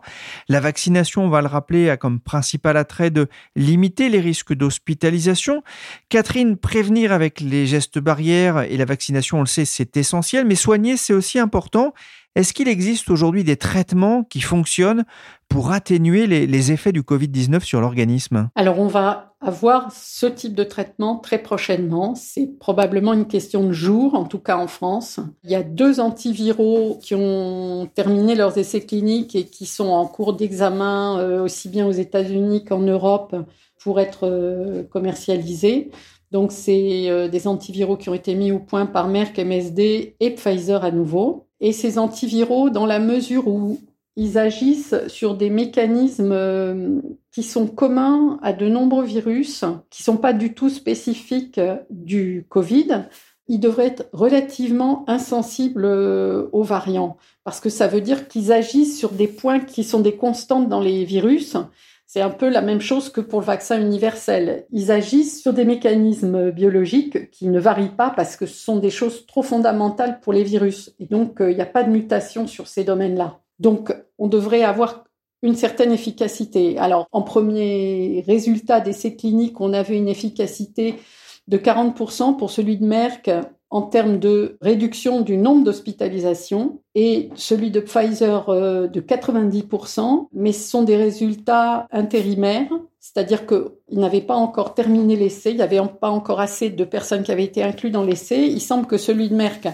La 0.50 0.60
vaccination, 0.60 1.24
on 1.24 1.30
va 1.30 1.40
le 1.40 1.48
rappeler, 1.48 1.90
a 1.90 1.96
comme 1.96 2.20
principal 2.20 2.76
attrait 2.76 3.10
de 3.10 3.30
limiter 3.56 4.10
les 4.10 4.20
risques 4.20 4.54
d'hospitalisation. 4.54 5.64
Catherine, 6.10 6.58
prévenir 6.58 7.14
avec 7.14 7.40
les 7.40 7.68
gestes 7.68 8.00
barrières 8.00 8.64
et 8.64 8.76
la 8.76 8.84
vaccination, 8.84 9.38
on 9.38 9.44
le 9.44 9.48
sait, 9.48 9.64
c'est 9.64 9.96
essentiel. 9.96 10.46
Mais 10.46 10.56
soigner, 10.56 10.98
c'est 10.98 11.14
aussi 11.14 11.40
important. 11.40 11.94
Est-ce 12.36 12.52
qu'il 12.52 12.68
existe 12.68 13.10
aujourd'hui 13.10 13.46
des 13.46 13.56
traitements 13.56 14.24
qui 14.24 14.42
fonctionnent 14.42 15.06
pour 15.48 15.72
atténuer 15.72 16.28
les, 16.28 16.72
effets 16.74 16.92
du 16.92 17.02
Covid-19 17.02 17.62
sur 17.62 17.80
l'organisme? 17.80 18.50
Alors 18.56 18.80
on 18.80 18.88
va 18.88 19.36
avoir 19.40 19.90
ce 19.94 20.26
type 20.26 20.54
de 20.54 20.66
traitement 20.66 21.18
très 21.18 21.38
prochainement. 21.38 22.14
C'est 22.16 22.60
probablement 22.60 23.14
une 23.14 23.28
question 23.28 23.66
de 23.66 23.72
jours, 23.72 24.16
en 24.16 24.26
tout 24.26 24.40
cas 24.40 24.58
en 24.58 24.68
France. 24.68 25.22
Il 25.46 25.52
y 25.52 25.56
a 25.56 25.64
deux 25.64 26.02
antiviraux 26.02 27.00
qui 27.02 27.16
ont 27.16 27.88
terminé 27.96 28.36
leurs 28.36 28.58
essais 28.58 28.82
cliniques 28.82 29.36
et 29.36 29.46
qui 29.46 29.66
sont 29.66 29.88
en 29.88 30.06
cours 30.06 30.34
d'examen 30.34 31.20
euh, 31.20 31.44
aussi 31.44 31.70
bien 31.70 31.88
aux 31.88 31.92
États-Unis 31.92 32.66
qu'en 32.66 32.82
Europe 32.82 33.34
pour 33.80 34.02
être 34.02 34.28
euh, 34.28 34.84
commercialisés. 34.84 35.90
Donc, 36.32 36.52
c'est 36.52 37.10
euh, 37.10 37.30
des 37.30 37.48
antiviraux 37.48 37.96
qui 37.96 38.10
ont 38.10 38.14
été 38.14 38.36
mis 38.36 38.52
au 38.52 38.60
point 38.60 38.88
par 38.88 39.08
Merck, 39.08 39.38
MSD 39.38 40.18
et 40.20 40.32
Pfizer 40.32 40.84
à 40.84 40.92
nouveau. 40.92 41.45
Et 41.62 41.72
ces 41.72 41.98
antiviraux, 41.98 42.70
dans 42.70 42.86
la 42.86 43.00
mesure 43.00 43.48
où 43.48 43.80
ils 44.16 44.38
agissent 44.38 44.96
sur 45.08 45.36
des 45.36 45.50
mécanismes 45.50 46.32
euh, 46.32 47.02
qui 47.32 47.44
sont 47.44 47.68
communs 47.68 48.40
à 48.42 48.54
de 48.54 48.68
nombreux 48.68 49.04
virus, 49.04 49.66
qui 49.90 50.04
sont 50.04 50.18
pas 50.18 50.34
du 50.34 50.54
tout 50.54 50.70
spécifiques 50.70 51.60
du 51.90 52.46
Covid, 52.50 53.06
ils 53.48 53.60
devraient 53.60 53.88
être 53.88 54.08
relativement 54.12 55.04
insensibles 55.08 55.86
euh, 55.86 56.48
aux 56.52 56.64
variants, 56.64 57.18
parce 57.44 57.60
que 57.60 57.70
ça 57.70 57.88
veut 57.88 58.02
dire 58.02 58.28
qu'ils 58.28 58.52
agissent 58.52 58.98
sur 58.98 59.12
des 59.12 59.28
points 59.28 59.60
qui 59.60 59.84
sont 59.84 60.00
des 60.00 60.16
constantes 60.16 60.70
dans 60.70 60.82
les 60.82 61.06
virus 61.06 61.56
c'est 62.08 62.22
un 62.22 62.30
peu 62.30 62.50
la 62.50 62.62
même 62.62 62.82
chose 62.82 63.10
que 63.10 63.22
pour 63.22 63.40
le 63.40 63.46
vaccin 63.46 63.82
universel. 63.82 64.66
Ils 64.72 64.92
agissent 64.92 65.42
sur 65.42 65.54
des 65.54 65.66
mécanismes 65.66 66.52
biologiques 66.52 67.32
qui 67.32 67.48
ne 67.48 67.60
varient 67.60 67.96
pas 67.96 68.12
parce 68.12 68.36
que 68.36 68.46
ce 68.46 68.64
sont 68.64 68.78
des 68.78 68.92
choses 68.92 69.26
trop 69.26 69.42
fondamentales 69.42 70.20
pour 70.20 70.32
les 70.32 70.44
virus. 70.44 70.94
Et 71.00 71.06
donc, 71.06 71.42
euh, 71.42 71.52
il 71.52 71.56
n'y 71.56 71.64
a 71.64 71.68
pas 71.68 71.84
de 71.84 71.90
mutation 71.90 72.48
sur 72.48 72.68
ces 72.68 72.84
domaines-là. 72.84 73.40
Donc, 73.60 73.94
on 74.20 74.28
devrait 74.28 74.64
avoir 74.64 75.06
une 75.42 75.56
certaine 75.56 75.92
efficacité. 75.92 76.78
Alors, 76.78 77.08
en 77.12 77.22
premier 77.22 78.24
résultat 78.28 78.82
d'essais 78.82 79.16
cliniques, 79.16 79.60
on 79.60 79.74
avait 79.74 79.98
une 79.98 80.08
efficacité 80.08 80.96
de 81.48 81.58
40% 81.58 82.38
pour 82.38 82.50
celui 82.50 82.78
de 82.78 82.86
Merck 82.86 83.30
en 83.70 83.82
termes 83.82 84.20
de 84.20 84.58
réduction 84.62 85.22
du 85.22 85.38
nombre 85.38 85.64
d'hospitalisations 85.64 86.82
et 86.94 87.30
celui 87.36 87.72
de 87.72 87.80
Pfizer 87.80 88.50
euh, 88.50 88.88
de 88.88 89.02
90%, 89.02 90.28
mais 90.34 90.52
ce 90.52 90.70
sont 90.70 90.84
des 90.84 90.96
résultats 90.96 91.88
intérimaires, 91.92 92.70
c'est-à-dire 93.00 93.46
qu'ils 93.46 94.00
n'avaient 94.00 94.22
pas 94.22 94.36
encore 94.36 94.74
terminé 94.74 95.16
l'essai, 95.16 95.52
il 95.52 95.58
n'y 95.58 95.62
avait 95.62 95.82
pas 96.00 96.10
encore 96.10 96.40
assez 96.40 96.70
de 96.70 96.84
personnes 96.84 97.24
qui 97.24 97.32
avaient 97.32 97.44
été 97.44 97.64
incluses 97.64 97.92
dans 97.92 98.04
l'essai. 98.04 98.48
Il 98.48 98.62
semble 98.62 98.88
que 98.88 98.98
celui 98.98 99.30
de 99.30 99.36
Merck 99.36 99.68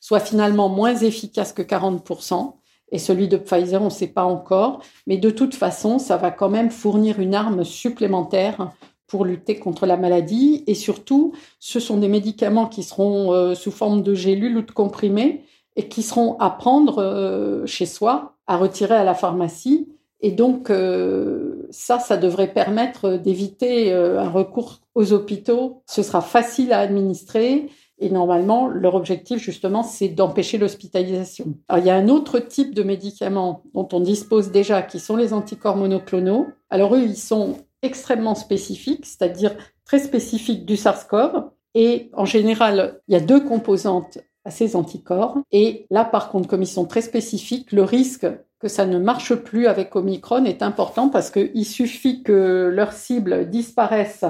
soit 0.00 0.20
finalement 0.20 0.68
moins 0.68 0.94
efficace 0.94 1.52
que 1.52 1.62
40%. 1.62 2.54
Et 2.90 2.98
celui 2.98 3.28
de 3.28 3.36
Pfizer, 3.36 3.82
on 3.82 3.86
ne 3.86 3.90
sait 3.90 4.06
pas 4.06 4.24
encore. 4.24 4.80
Mais 5.06 5.18
de 5.18 5.30
toute 5.30 5.54
façon, 5.54 5.98
ça 5.98 6.16
va 6.16 6.30
quand 6.30 6.48
même 6.48 6.70
fournir 6.70 7.20
une 7.20 7.34
arme 7.34 7.64
supplémentaire 7.64 8.72
pour 9.08 9.24
lutter 9.24 9.58
contre 9.58 9.86
la 9.86 9.96
maladie. 9.96 10.62
Et 10.66 10.74
surtout, 10.74 11.32
ce 11.58 11.80
sont 11.80 11.96
des 11.96 12.08
médicaments 12.08 12.66
qui 12.66 12.82
seront 12.84 13.32
euh, 13.32 13.54
sous 13.54 13.72
forme 13.72 14.02
de 14.02 14.14
gélules 14.14 14.58
ou 14.58 14.62
de 14.62 14.70
comprimés. 14.70 15.42
et 15.76 15.88
qui 15.88 16.02
seront 16.02 16.36
à 16.40 16.50
prendre 16.50 16.98
euh, 16.98 17.64
chez 17.64 17.86
soi, 17.86 18.34
à 18.48 18.56
retirer 18.56 18.94
à 18.94 19.04
la 19.04 19.14
pharmacie. 19.14 19.88
Et 20.20 20.32
donc, 20.32 20.70
euh, 20.70 21.66
ça, 21.70 21.98
ça 21.98 22.16
devrait 22.16 22.52
permettre 22.52 23.16
d'éviter 23.16 23.92
euh, 23.92 24.20
un 24.20 24.28
recours 24.28 24.80
aux 24.94 25.12
hôpitaux. 25.12 25.82
Ce 25.86 26.02
sera 26.02 26.20
facile 26.20 26.72
à 26.72 26.80
administrer. 26.80 27.68
Et 28.00 28.10
normalement, 28.10 28.68
leur 28.68 28.94
objectif, 28.94 29.38
justement, 29.38 29.82
c'est 29.82 30.08
d'empêcher 30.08 30.58
l'hospitalisation. 30.58 31.54
Alors, 31.68 31.84
il 31.84 31.86
y 31.86 31.90
a 31.90 31.96
un 31.96 32.08
autre 32.08 32.38
type 32.38 32.74
de 32.74 32.82
médicaments 32.82 33.62
dont 33.74 33.88
on 33.92 34.00
dispose 34.00 34.50
déjà, 34.50 34.82
qui 34.82 35.00
sont 35.00 35.16
les 35.16 35.32
anticorps 35.32 35.76
monoclonaux. 35.76 36.46
Alors, 36.70 36.94
eux, 36.94 37.02
ils 37.02 37.16
sont 37.16 37.56
extrêmement 37.82 38.34
spécifiques, 38.34 39.06
c'est-à-dire 39.06 39.56
très 39.84 39.98
spécifiques 39.98 40.64
du 40.64 40.76
SARS-CoV. 40.76 41.50
Et 41.74 42.10
en 42.14 42.24
général, 42.24 43.00
il 43.08 43.14
y 43.14 43.16
a 43.16 43.20
deux 43.20 43.40
composantes 43.40 44.18
à 44.44 44.50
ces 44.50 44.76
anticorps. 44.76 45.38
Et 45.52 45.86
là, 45.90 46.04
par 46.04 46.30
contre, 46.30 46.48
comme 46.48 46.62
ils 46.62 46.66
sont 46.66 46.86
très 46.86 47.02
spécifiques, 47.02 47.72
le 47.72 47.82
risque 47.82 48.26
que 48.58 48.68
ça 48.68 48.86
ne 48.86 48.98
marche 48.98 49.34
plus 49.34 49.66
avec 49.66 49.94
Omicron 49.94 50.44
est 50.44 50.62
important 50.62 51.08
parce 51.08 51.30
qu'il 51.30 51.64
suffit 51.64 52.22
que 52.22 52.70
leur 52.72 52.92
cible 52.92 53.48
disparaisse 53.48 54.24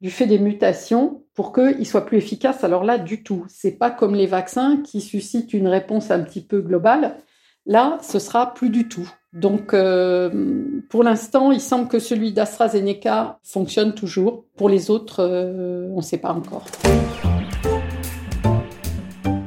du 0.00 0.10
fait 0.10 0.26
des 0.26 0.38
mutations 0.38 1.24
pour 1.34 1.52
qu'ils 1.52 1.86
soient 1.86 2.06
plus 2.06 2.18
efficaces. 2.18 2.64
Alors 2.64 2.84
là, 2.84 2.98
du 2.98 3.22
tout. 3.22 3.44
C'est 3.48 3.78
pas 3.78 3.90
comme 3.90 4.14
les 4.14 4.26
vaccins 4.26 4.80
qui 4.82 5.00
suscitent 5.00 5.54
une 5.54 5.68
réponse 5.68 6.10
un 6.10 6.20
petit 6.20 6.44
peu 6.44 6.60
globale. 6.60 7.16
Là, 7.68 7.98
ce 8.00 8.18
sera 8.18 8.54
plus 8.54 8.70
du 8.70 8.88
tout. 8.88 9.08
Donc, 9.34 9.74
euh, 9.74 10.30
pour 10.88 11.02
l'instant, 11.02 11.52
il 11.52 11.60
semble 11.60 11.86
que 11.86 11.98
celui 11.98 12.32
d'AstraZeneca 12.32 13.38
fonctionne 13.44 13.94
toujours. 13.94 14.44
Pour 14.56 14.70
les 14.70 14.90
autres, 14.90 15.22
euh, 15.22 15.86
on 15.92 15.98
ne 15.98 16.02
sait 16.02 16.16
pas 16.16 16.32
encore. 16.32 16.64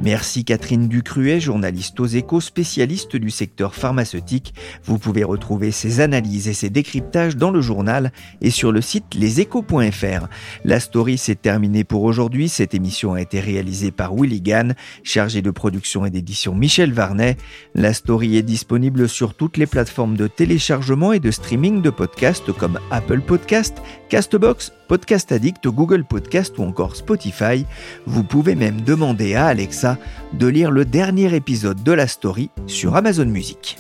Merci 0.04 0.44
Catherine 0.44 0.88
Ducruet, 0.88 1.40
journaliste 1.40 2.00
aux 2.00 2.08
échos, 2.08 2.42
spécialiste 2.42 3.16
du 3.16 3.30
secteur 3.30 3.76
pharmaceutique. 3.76 4.56
Vous 4.84 4.98
pouvez 4.98 5.24
retrouver 5.24 5.70
ses 5.70 6.00
analyses 6.00 6.48
et 6.48 6.56
ses 6.56 6.72
décryptages 6.72 7.38
dans 7.38 7.52
le 7.52 7.62
journal 7.62 8.12
et 8.42 8.50
sur 8.50 8.72
le 8.72 8.82
site 8.82 9.14
leséchos.fr. 9.14 10.28
La 10.66 10.80
story 10.80 11.20
s'est 11.20 11.36
terminée 11.36 11.84
pour 11.84 12.02
aujourd'hui. 12.02 12.50
Cette 12.50 12.74
émission 12.74 13.14
a 13.14 13.22
été 13.22 13.40
réalisée 13.40 13.92
par 13.92 14.16
Willy 14.16 14.42
Gann, 14.42 14.74
chargé 15.04 15.44
de 15.44 15.52
production 15.52 16.04
et 16.04 16.10
d'édition 16.10 16.56
Michel 16.56 16.94
Varnet. 16.94 17.38
La 17.76 17.94
story 17.94 18.38
est 18.38 18.42
disponible 18.42 19.08
sur 19.08 19.36
toutes 19.36 19.58
les 19.58 19.68
plateformes 19.68 20.18
de 20.18 20.26
téléchargement 20.26 21.14
et 21.14 21.20
de 21.20 21.30
streaming 21.30 21.84
de 21.84 21.92
podcasts 21.92 22.52
comme 22.52 22.80
Apple 22.90 23.22
Podcast, 23.22 23.78
Castbox, 24.10 24.74
Podcast 24.88 25.32
Addict, 25.32 25.68
Google 25.68 26.04
Podcast 26.04 26.58
ou 26.58 26.64
encore 26.64 26.96
Spotify. 26.96 27.66
Vous 28.08 28.24
pouvez 28.24 28.56
même 28.56 28.82
demander 28.82 29.36
à 29.36 29.46
Alexa 29.46 29.91
de 30.34 30.48
lire 30.48 30.72
le 30.72 30.86
dernier 30.86 31.36
épisode 31.36 31.84
de 31.84 31.92
la 31.92 32.08
story 32.08 32.50
sur 32.68 32.96
Amazon 32.96 33.26
Music. 33.26 33.78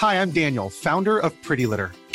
Hi, 0.00 0.22
I'm 0.22 0.30
Daniel, 0.30 0.70
founder 0.70 1.18
of 1.18 1.32
Pretty 1.42 1.66
Litter. 1.66 1.90